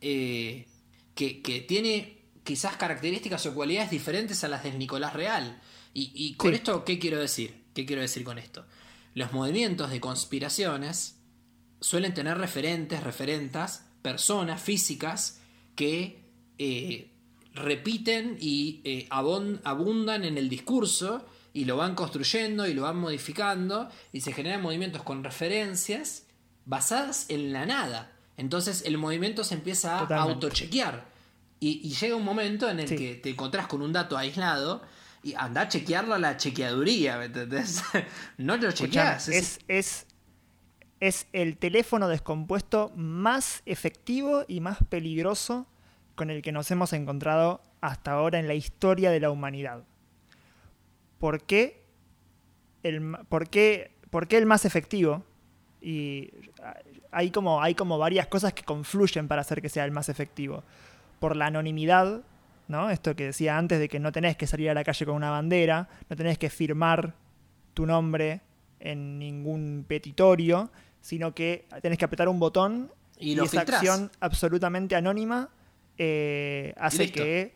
[0.00, 0.66] eh,
[1.14, 5.60] que, tiene quizás características o cualidades diferentes a las del Nicolás Real.
[5.92, 7.64] Y, con esto, ¿qué quiero decir?
[7.74, 8.64] ¿Qué quiero decir con esto?
[9.14, 11.16] Los movimientos de conspiraciones
[11.80, 15.40] suelen tener referentes, referentas, personas físicas
[15.74, 16.22] que
[16.58, 17.10] eh,
[17.54, 23.88] repiten y eh, abundan en el discurso y lo van construyendo y lo van modificando
[24.12, 26.24] y se generan movimientos con referencias
[26.64, 28.12] basadas en la nada.
[28.36, 31.04] Entonces el movimiento se empieza a autochequear
[31.58, 34.82] y, y, llega un momento en el que te encontrás con un dato aislado
[35.22, 37.82] y anda a chequearlo a la chequeaduría, ¿me entendés?
[38.38, 39.28] no lo chequeas.
[39.28, 40.06] Es, es,
[41.00, 45.66] es el teléfono descompuesto más efectivo y más peligroso
[46.14, 49.84] con el que nos hemos encontrado hasta ahora en la historia de la humanidad
[51.20, 51.84] por qué
[52.82, 55.22] el, por qué, por qué el más efectivo.
[55.80, 56.32] Y
[57.12, 60.64] hay como, hay como varias cosas que confluyen para hacer que sea el más efectivo.
[61.20, 62.22] Por la anonimidad,
[62.66, 62.90] ¿no?
[62.90, 65.30] Esto que decía antes de que no tenés que salir a la calle con una
[65.30, 67.14] bandera, no tenés que firmar
[67.74, 68.40] tu nombre
[68.80, 75.50] en ningún petitorio, sino que tenés que apretar un botón y, esa acción absolutamente anónima
[75.98, 77.52] eh, hace que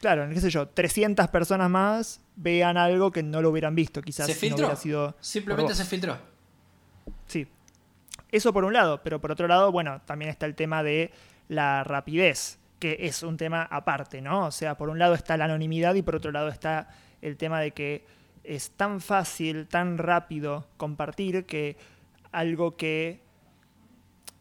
[0.00, 4.26] claro, qué sé yo, 300 personas más vean algo que no lo hubieran visto, quizás.
[4.26, 4.74] Se filtró.
[4.76, 6.16] sido Simplemente se filtró.
[7.26, 7.46] Sí.
[8.30, 11.10] Eso por un lado, pero por otro lado, bueno, también está el tema de
[11.48, 14.46] la rapidez, que es un tema aparte, ¿no?
[14.46, 16.88] O sea, por un lado está la anonimidad y por otro lado está
[17.22, 18.04] el tema de que
[18.44, 21.76] es tan fácil, tan rápido compartir que
[22.32, 23.20] algo que,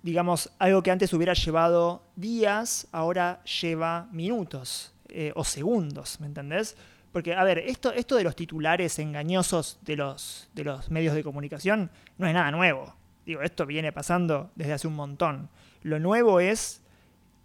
[0.04, 4.92] digamos, algo que antes hubiera llevado días, ahora lleva minutos.
[5.10, 6.76] Eh, o segundos, ¿me entendés?
[7.16, 11.24] Porque, a ver, esto, esto de los titulares engañosos de los, de los medios de
[11.24, 12.94] comunicación no es nada nuevo.
[13.26, 15.48] Digo, esto viene pasando desde hace un montón.
[15.82, 16.82] Lo nuevo es,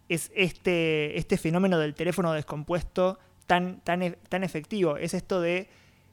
[0.09, 4.97] es este, este fenómeno del teléfono descompuesto tan, tan, e, tan efectivo.
[4.97, 5.68] Es esto de,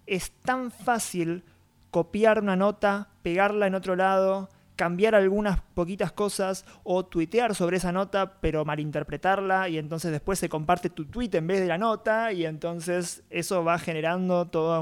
[0.05, 1.43] es tan fácil
[1.89, 7.91] copiar una nota, pegarla en otro lado, cambiar algunas poquitas cosas o tuitear sobre esa
[7.91, 12.31] nota pero malinterpretarla y entonces después se comparte tu tweet en vez de la nota
[12.31, 14.81] y entonces eso va generando toda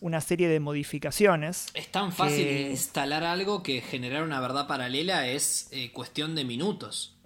[0.00, 1.68] una serie de modificaciones.
[1.74, 7.16] Es tan fácil instalar algo que generar una verdad paralela es eh, cuestión de minutos.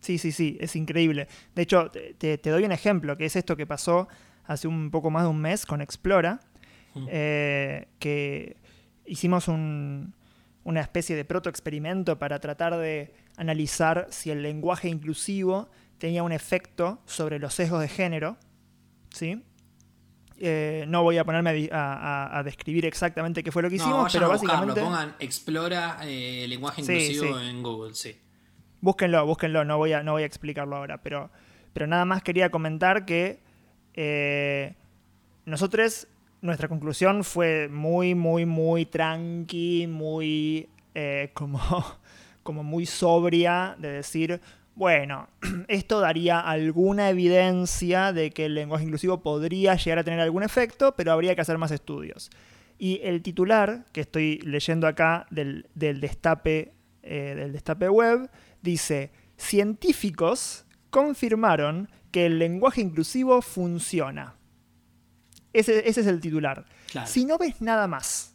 [0.00, 1.28] Sí, sí, sí, es increíble.
[1.54, 4.08] De hecho, te, doy un ejemplo, que es esto que pasó
[4.46, 6.40] hace un poco más de un mes con Explora,
[7.06, 8.56] eh, que
[9.04, 10.14] hicimos un,
[10.64, 17.00] una especie de protoexperimento para tratar de analizar si el lenguaje inclusivo tenía un efecto
[17.06, 18.36] sobre los sesgos de género.
[19.14, 19.42] ¿sí?
[20.42, 24.80] Eh, no voy a ponerme a, describir exactamente qué fue lo que hicimos, pero básicamente.
[24.80, 28.18] pongan explora eh, lenguaje inclusivo en Google, sí.
[28.80, 31.30] Búsquenlo, búsquenlo, no voy a, no voy a explicarlo ahora, pero,
[31.74, 33.42] pero nada más quería comentar que
[33.92, 34.76] eh,
[35.44, 36.08] nosotros
[36.42, 41.60] nuestra conclusión fue muy, muy, muy tranqui, muy eh, como,
[42.42, 44.40] como muy sobria de decir,
[44.74, 45.28] bueno,
[45.68, 50.94] esto daría alguna evidencia de que el lenguaje inclusivo podría llegar a tener algún efecto,
[50.96, 52.30] pero habría que hacer más estudios.
[52.78, 56.72] Y el titular que estoy leyendo acá del, destape,
[57.02, 58.30] eh, del destape web
[58.62, 64.39] dice, científicos confirmaron que el lenguaje inclusivo funciona.
[65.52, 66.64] Ese, es el titular.
[67.06, 68.34] Si no ves nada más,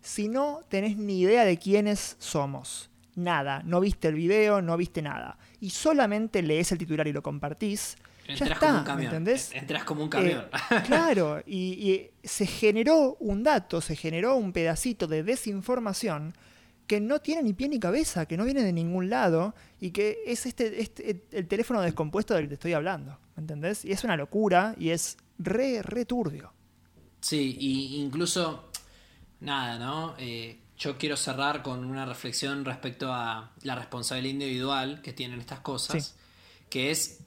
[0.00, 5.02] si no tenés ni idea de quiénes somos, nada, no viste el video, no viste
[5.02, 7.96] nada, y solamente lees el titular y lo compartís,
[8.26, 9.06] ya está, como un camión.
[9.06, 9.52] ¿entendés?
[9.54, 10.44] Entras como un camión.
[10.70, 16.34] Eh, claro, y, se generó un dato, se generó un pedacito de desinformación
[16.86, 20.18] que no tiene ni pie ni cabeza, que no viene de ningún lado y que
[20.26, 23.84] es este, este el teléfono descompuesto del que te estoy hablando, ¿entendés?
[23.84, 26.52] Y es una locura y es re, re turbio.
[27.20, 28.70] Sí, y incluso,
[29.40, 30.14] nada, ¿no?
[30.18, 35.60] Eh, yo quiero cerrar con una reflexión respecto a la responsabilidad individual que tienen estas
[35.60, 36.16] cosas,
[36.70, 37.20] que es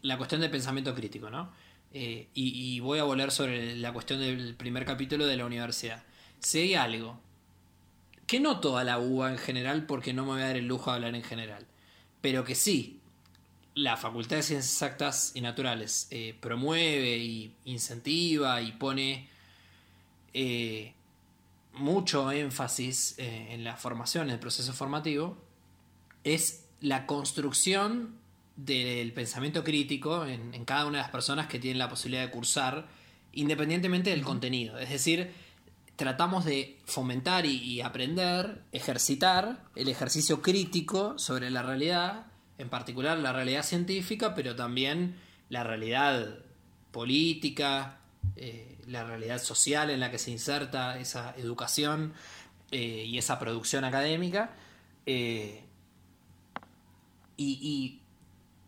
[0.00, 1.52] la cuestión del pensamiento crítico, ¿no?
[1.92, 6.04] Eh, y, voy a volver sobre la cuestión del primer capítulo de la universidad.
[6.40, 7.20] Si hay algo,
[8.26, 10.90] que no toda la UBA en general, porque no me voy a dar el lujo
[10.90, 11.66] de hablar en general,
[12.20, 13.00] pero que sí,
[13.76, 19.28] la Facultad de Ciencias Exactas y Naturales eh, promueve y incentiva y pone
[20.32, 20.94] eh,
[21.74, 25.36] mucho énfasis eh, en la formación, en el proceso formativo,
[26.24, 28.16] es la construcción
[28.56, 32.88] del pensamiento crítico en, cada una de las personas que tienen la posibilidad de cursar,
[33.32, 34.78] independientemente del contenido.
[34.78, 35.32] Es decir,
[35.96, 42.28] tratamos de fomentar y aprender, ejercitar el ejercicio crítico sobre la realidad
[42.58, 45.16] en particular la realidad científica, pero también
[45.48, 46.38] la realidad
[46.90, 47.98] política,
[48.36, 52.14] eh, la realidad social en la que se inserta esa educación
[52.70, 54.50] eh, y esa producción académica.
[55.04, 55.62] Eh,
[57.36, 58.00] y,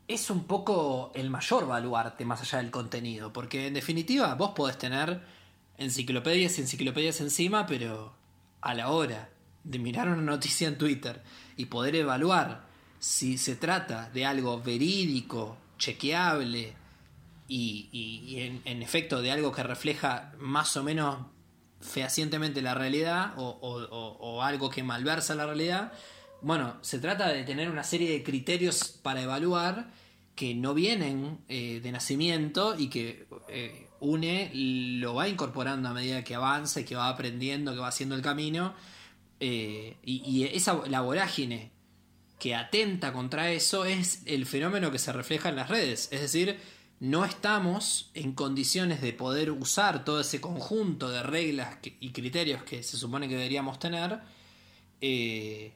[0.07, 4.79] es un poco el mayor baluarte más allá del contenido, porque en definitiva vos podés
[4.79, 5.21] tener
[5.77, 8.15] enciclopedias y enciclopedias encima, pero
[8.63, 9.29] a la hora
[9.65, 11.23] de mirar una noticia en Twitter
[11.59, 12.68] y poder evaluar
[12.99, 16.75] si se trata de algo verídico, chequeable
[17.47, 21.27] y, en, efecto de algo que refleja más o menos
[21.81, 25.93] fehacientemente la realidad o, algo que malversa la realidad,
[26.43, 29.91] bueno, se trata de tener una serie de criterios para evaluar
[30.35, 34.53] que no vienen eh, de nacimiento y que eh, UNE
[35.01, 38.75] lo va incorporando a medida que avanza que va aprendiendo, que va haciendo el camino.
[39.41, 41.73] Eh, y, y, esa la vorágine
[42.39, 46.09] que atenta contra eso es el fenómeno que se refleja en las redes.
[46.13, 46.59] Es decir,
[47.01, 52.83] no estamos en condiciones de poder usar todo ese conjunto de reglas y criterios que
[52.83, 54.21] se supone que deberíamos tener,
[55.01, 55.75] eh,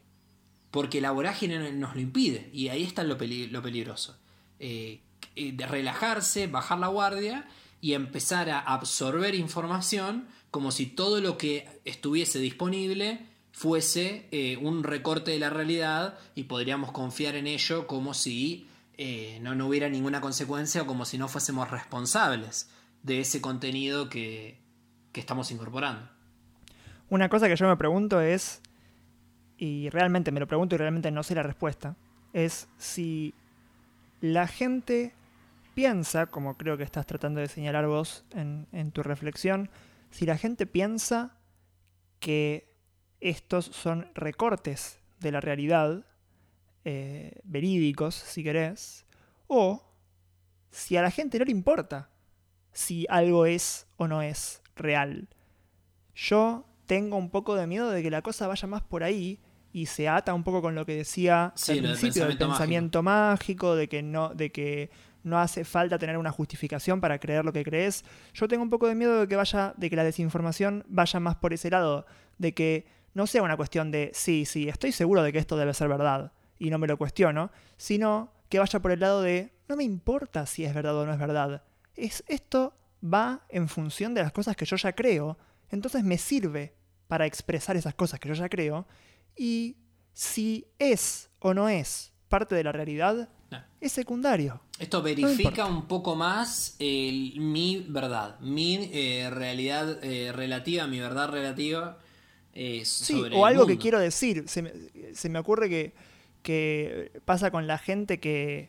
[0.70, 2.50] porque la vorágine nos lo impide.
[2.52, 4.16] Y ahí está lo, peligroso.
[4.58, 5.00] Eh,
[5.34, 7.48] eh, de relajarse, bajar la guardia
[7.80, 14.82] y empezar a absorber información como si todo lo que estuviese disponible fuese eh, un
[14.82, 18.66] recorte de la realidad y podríamos confiar en ello como si
[18.96, 22.68] eh, no, no, hubiera ninguna consecuencia o como si no fuésemos responsables
[23.02, 24.58] de ese contenido que,
[25.12, 26.08] que estamos incorporando.
[27.10, 28.62] Una cosa que yo me pregunto es,
[29.58, 31.96] y realmente me lo pregunto y realmente no sé la respuesta,
[32.32, 33.34] es si
[34.20, 35.12] la gente
[35.74, 39.68] piensa, como creo que estás tratando de señalar vos en, en tu reflexión,
[40.10, 41.36] si la gente piensa
[42.18, 42.71] que
[43.22, 46.04] estos son recortes de la realidad,
[46.84, 49.06] eh, verídicos, si querés,
[49.46, 49.82] o
[50.70, 52.10] si a la gente no le importa
[52.72, 55.28] si algo es o no es real.
[56.14, 59.38] Yo tengo un poco de miedo de que la cosa vaya más por ahí
[59.72, 62.48] y se ata un poco con lo que decía Sí, al del principio del pensamiento
[62.48, 64.90] pensamiento mágico, de que no, de que
[65.22, 68.04] no hace falta tener una justificación para creer lo que crees.
[68.34, 71.36] Yo tengo un poco de miedo de que vaya, de que la desinformación vaya más
[71.36, 72.06] por ese lado,
[72.38, 75.74] de que no sea una cuestión de sí, sí, estoy seguro de que esto debe
[75.74, 79.76] ser verdad y no me lo cuestiono, sino que vaya por el lado de no
[79.76, 81.62] me importa si es verdad o no es verdad.
[81.94, 85.36] Es esto va en función de las cosas que yo ya creo,
[85.70, 86.74] entonces me sirve
[87.08, 88.86] para expresar esas cosas que yo ya creo
[89.36, 89.76] y
[90.12, 93.58] si es o no es parte de la realidad, No.
[93.80, 94.60] es secundario.
[94.78, 101.28] Esto verifica un poco más el- mi verdad, mi eh, realidad eh, relativa, mi verdad
[101.30, 101.98] relativa
[102.54, 104.44] eh, Sí, sobre o algo que quiero decir.
[104.46, 104.72] Se me,
[105.12, 105.92] se me ocurre que,
[106.42, 108.68] que pasa con la gente que,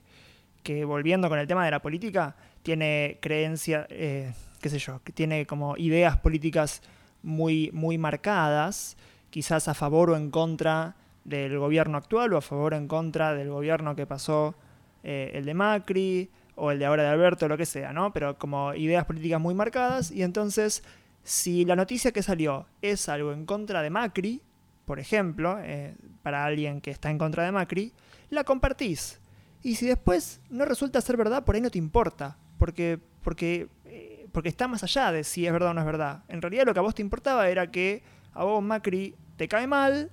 [0.63, 5.11] que, volviendo con el tema de la política, tiene creencia, eh, qué sé yo, que
[5.11, 6.81] tiene como ideas políticas
[7.21, 8.97] muy, muy marcadas,
[9.29, 13.33] quizás a favor o en contra del gobierno actual o a favor o en contra
[13.33, 14.55] del gobierno que pasó
[15.03, 18.13] eh, el de Macri o el de ahora de Alberto, lo que sea, ¿no?
[18.13, 20.83] Pero como ideas políticas muy marcadas y entonces
[21.23, 24.41] si la noticia que salió es algo en contra de Macri,
[24.85, 27.93] por ejemplo, eh, para alguien que está en contra de Macri,
[28.29, 29.19] la compartís.
[29.61, 34.27] Y si después no resulta ser verdad, por ahí no te importa, porque, porque, eh,
[34.33, 36.23] porque está más allá de si es verdad o no es verdad.
[36.27, 39.67] En realidad lo que a vos te importaba era que a vos Macri te cae
[39.67, 40.11] mal,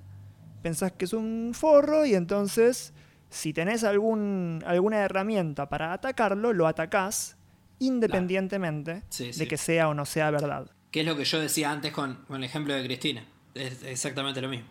[0.62, 2.92] pensás que es un forro y entonces
[3.28, 7.36] si tenés algún, alguna herramienta para atacarlo, lo atacás
[7.80, 9.46] independientemente Sí, de sí.
[9.48, 10.70] que sea o no sea verdad.
[10.90, 13.24] Que es lo que yo decía antes con, con el ejemplo de Cristina.
[13.54, 14.66] Es exactamente lo mismo.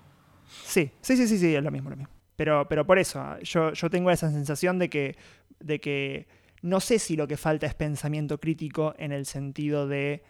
[0.65, 2.13] Sí, sí, sí, sí, sí, es lo mismo, lo mismo.
[2.35, 5.17] Pero, pero por eso, yo, yo tengo esa sensación de que,
[5.59, 6.27] de que
[6.61, 10.23] no sé si lo que falta es pensamiento crítico en el sentido de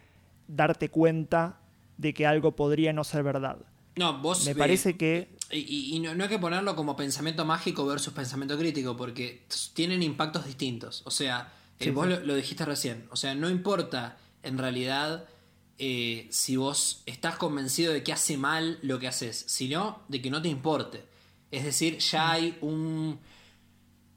[0.48, 1.60] darte cuenta
[1.96, 3.58] de que algo podría no ser verdad.
[3.96, 4.44] No, vos.
[4.44, 8.12] Me eh, parece que Y, y no, no hay que ponerlo como pensamiento mágico versus
[8.12, 9.44] pensamiento crítico, porque
[9.74, 11.02] tienen impactos distintos.
[11.06, 12.12] O sea, eh, Sí, vos sí.
[12.12, 13.06] Lo, lo dijiste recién.
[13.10, 15.26] O sea, no importa en realidad
[15.82, 20.30] eh, si vos estás convencido de que hace mal lo que haces, sino de que
[20.30, 21.02] no te importe.
[21.50, 23.18] Es decir, ya hay un,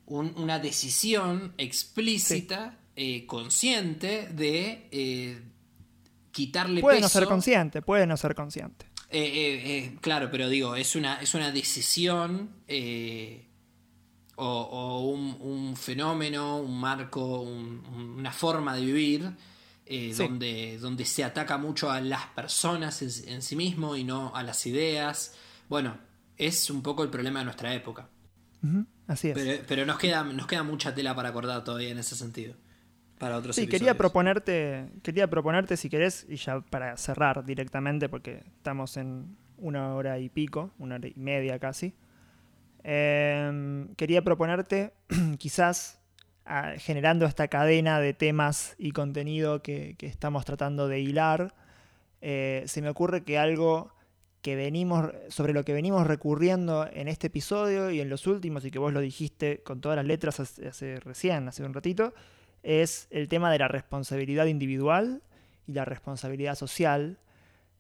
[0.06, 5.41] un- una decisión explícita, eh, consciente, de eh,
[6.31, 7.06] quitarle puede peso.
[7.06, 8.85] no ser consciente, puede no ser consciente.
[10.02, 12.49] Claro, pero digo, es una, es una decisión
[14.35, 19.31] o, o un, un fenómeno, un marco, un- un- una forma de vivir
[19.95, 20.24] eh, Sí.
[20.24, 24.41] donde, donde se ataca mucho a las personas en, en sí mismo y no a
[24.44, 25.36] las ideas.
[25.70, 25.98] Bueno,
[26.38, 28.10] es un poco el problema de nuestra época.
[29.07, 29.34] Así es.
[29.36, 32.56] Pero, pero nos, queda, nos queda mucha tela para acordar todavía en ese sentido.
[33.20, 33.98] Para otros Sí, quería episodios.
[33.98, 40.18] proponerte, quería proponerte si querés, y ya para cerrar directamente, porque estamos en una hora
[40.20, 41.94] y pico, una hora y media casi.
[42.84, 44.94] em, quería proponerte,
[45.38, 45.99] quizás
[46.78, 51.53] generando esta cadena de temas y contenido que, que estamos tratando de hilar,
[52.26, 53.91] eh, se me ocurre que algo
[54.41, 58.72] que venimos, sobre lo que venimos recurriendo en este episodio y en los últimos, y
[58.72, 62.14] que vos lo dijiste con todas las letras hace recién, hace un ratito,
[62.64, 65.22] es el tema de la responsabilidad individual
[65.68, 67.18] y la responsabilidad social.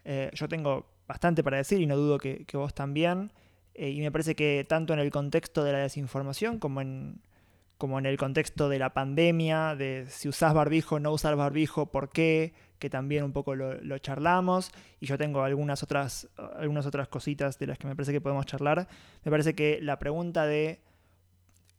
[0.03, 3.31] Eh, yo tengo bastante para decir y no dudo que, que vos también.
[3.75, 7.21] Eh, y me parece que tanto en el contexto de la desinformación como en,
[7.83, 12.11] como en el contexto de la pandemia, de si usás barbijo no usar barbijo, por
[12.11, 14.71] qué, que también un poco lo, charlamos.
[15.01, 18.45] Y yo tengo algunas otras, algunas otras cositas de las que me parece que podemos
[18.45, 18.87] charlar.
[19.25, 20.79] Me parece que la pregunta de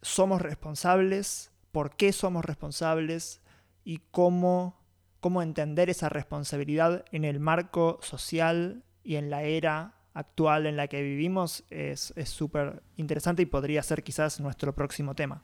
[0.02, 1.50] ¿somos responsables?
[1.72, 3.40] ¿Por qué somos responsables?
[3.82, 4.78] Y cómo,
[5.20, 10.86] cómo entender esa responsabilidad en el marco social y en la era actual en la
[10.86, 15.42] que vivimos es es súper interesante y podría ser quizás nuestro próximo tema,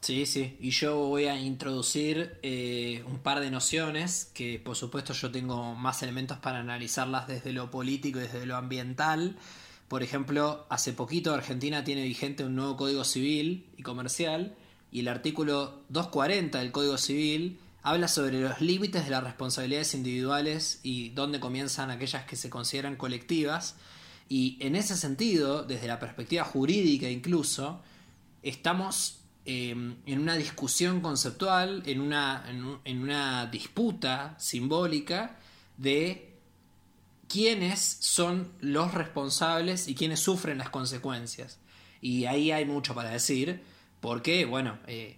[0.00, 5.12] Sí, sí, y yo voy a introducir eh, un par de nociones que por supuesto
[5.12, 9.36] yo tengo más elementos para analizarlas desde lo político y desde lo ambiental.
[9.88, 14.54] Por ejemplo, hace poquito Argentina tiene vigente un nuevo Código Civil y Comercial
[14.92, 20.80] y el artículo 240 del Código Civil habla sobre los límites de las responsabilidades individuales
[20.82, 23.76] y dónde comienzan aquellas que se consideran colectivas.
[24.28, 27.80] Y en ese sentido, desde la perspectiva jurídica incluso,
[28.42, 29.19] estamos
[29.52, 35.38] eh, en una discusión conceptual, en una, en, un- en una disputa simbólica
[35.76, 36.02] de
[37.28, 41.58] quiénes son los responsables y quiénes sufren las consecuencias.
[42.00, 43.62] Y ahí hay mucho para decir,
[44.00, 45.16] porque, bueno, eh,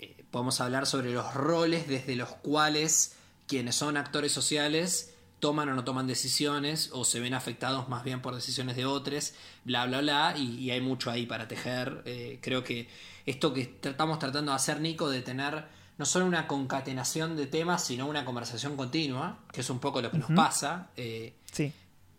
[0.00, 3.16] eh, podemos hablar sobre los roles desde los cuales
[3.46, 8.22] quienes son actores sociales toman o no toman decisiones o se ven afectados más bien
[8.22, 9.34] por decisiones de otros,
[9.64, 12.02] bla, bla, bla, y, hay mucho ahí para tejer.
[12.06, 12.88] Eh, creo que
[13.26, 15.64] esto que estamos tratando de hacer, Nico, de tener
[15.98, 20.10] no solo una concatenación de temas, sino una conversación continua, que es un poco lo
[20.10, 20.90] que nos pasa.
[20.96, 21.72] Eh, sí.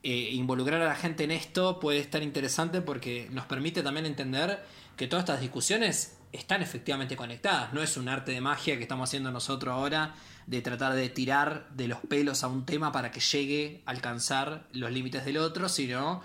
[0.04, 4.64] Eh, involucrar a la gente en esto puede estar interesante porque nos permite también entender
[4.96, 7.74] que todas estas discusiones están efectivamente conectadas.
[7.74, 10.16] No es un arte de magia que estamos haciendo nosotros ahora
[10.46, 14.68] de tratar de tirar de los pelos a un tema para que llegue a alcanzar
[14.72, 16.22] los límites del otro, sino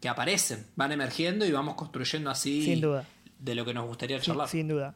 [0.00, 2.80] que aparecen, van emergiendo y vamos construyendo así
[3.40, 4.48] de lo que nos gustaría charlar.
[4.48, 4.94] Sin duda.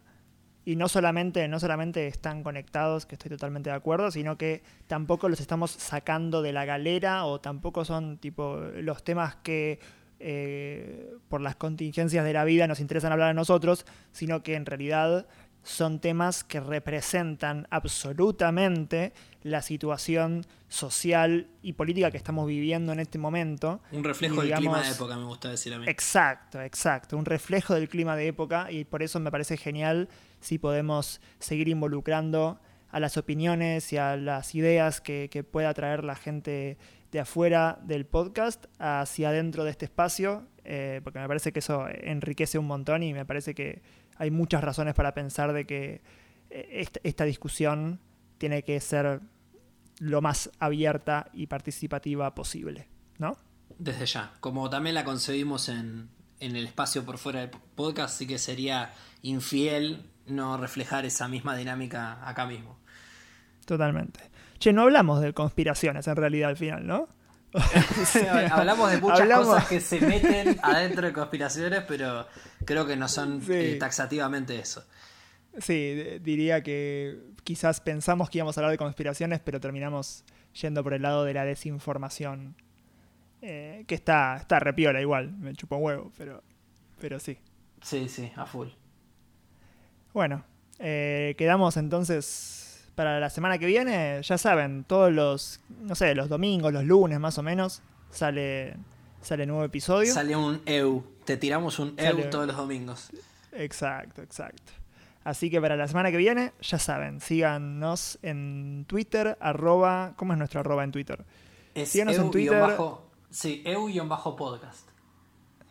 [0.66, 5.28] Y no solamente, no solamente están conectados, que estoy totalmente de acuerdo, sino que tampoco
[5.28, 9.78] los estamos sacando de la galera o tampoco son tipo los temas que
[10.20, 14.64] eh, por las contingencias de la vida nos interesan hablar a nosotros, sino que en
[14.64, 15.26] realidad
[15.64, 19.12] son temas que representan absolutamente
[19.42, 23.80] la situación social y política que estamos viviendo en este momento.
[23.90, 25.86] Un reflejo del clima de época, me gusta decir a mí.
[25.88, 27.16] Exacto, exacto.
[27.16, 30.08] Un reflejo del clima de época y por eso me parece genial
[30.40, 32.60] si podemos seguir involucrando
[32.90, 36.78] a las opiniones y a las ideas que, pueda traer la gente
[37.10, 41.86] de afuera del podcast hacia adentro de este espacio, eh, porque me parece que eso
[41.88, 43.82] enriquece un montón y me parece que
[44.16, 46.02] hay muchas razones para pensar de que
[46.50, 48.00] eh, esta, discusión
[48.38, 49.20] tiene que ser
[49.98, 52.88] lo más abierta y participativa posible,
[53.18, 53.36] ¿no?
[53.78, 54.32] Desde ya.
[54.40, 56.08] Como también la concebimos en,
[56.40, 58.92] en el espacio por fuera del podcast, sí que sería
[59.22, 62.78] infiel no reflejar esa misma dinámica acá mismo.
[63.66, 64.20] Totalmente.
[64.58, 67.08] Che, no hablamos de conspiraciones en realidad al final, ¿no?
[68.50, 72.26] Hablamos de muchas cosas que se meten adentro de conspiraciones, pero
[72.64, 74.84] creo que no son eh, taxativamente eso.
[75.58, 80.24] Sí, diría que quizás pensamos que íbamos a hablar de conspiraciones, pero terminamos
[80.60, 82.56] yendo por el lado de la desinformación.
[83.40, 86.42] Eh, que está, está repiola igual, me chupo un huevo, pero,
[86.98, 87.38] pero sí.
[87.82, 88.68] Sí, sí, a full.
[90.14, 90.44] Bueno,
[90.78, 92.63] eh, quedamos entonces
[92.94, 97.18] para la semana que viene, ya saben, todos los, no sé, los domingos, los lunes
[97.18, 98.76] más o menos, sale,
[99.20, 100.12] sale nuevo episodio.
[100.12, 103.10] Sale un EU, te tiramos un EU todos los domingos.
[103.52, 104.72] Exacto, exacto.
[105.24, 110.38] Así que para la semana que viene, ya saben, síganos en Twitter, arroba, ¿cómo es
[110.38, 111.24] nuestro arroba en Twitter?
[111.84, 112.60] síganos en Twitter.
[112.60, 114.88] Bajo, sí, EU-podcast.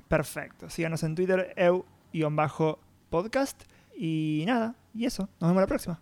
[0.08, 1.54] Perfecto, síganos en Twitter,
[2.12, 3.64] EU-podcast.
[3.96, 6.02] Y nada, y eso, nos vemos la próxima.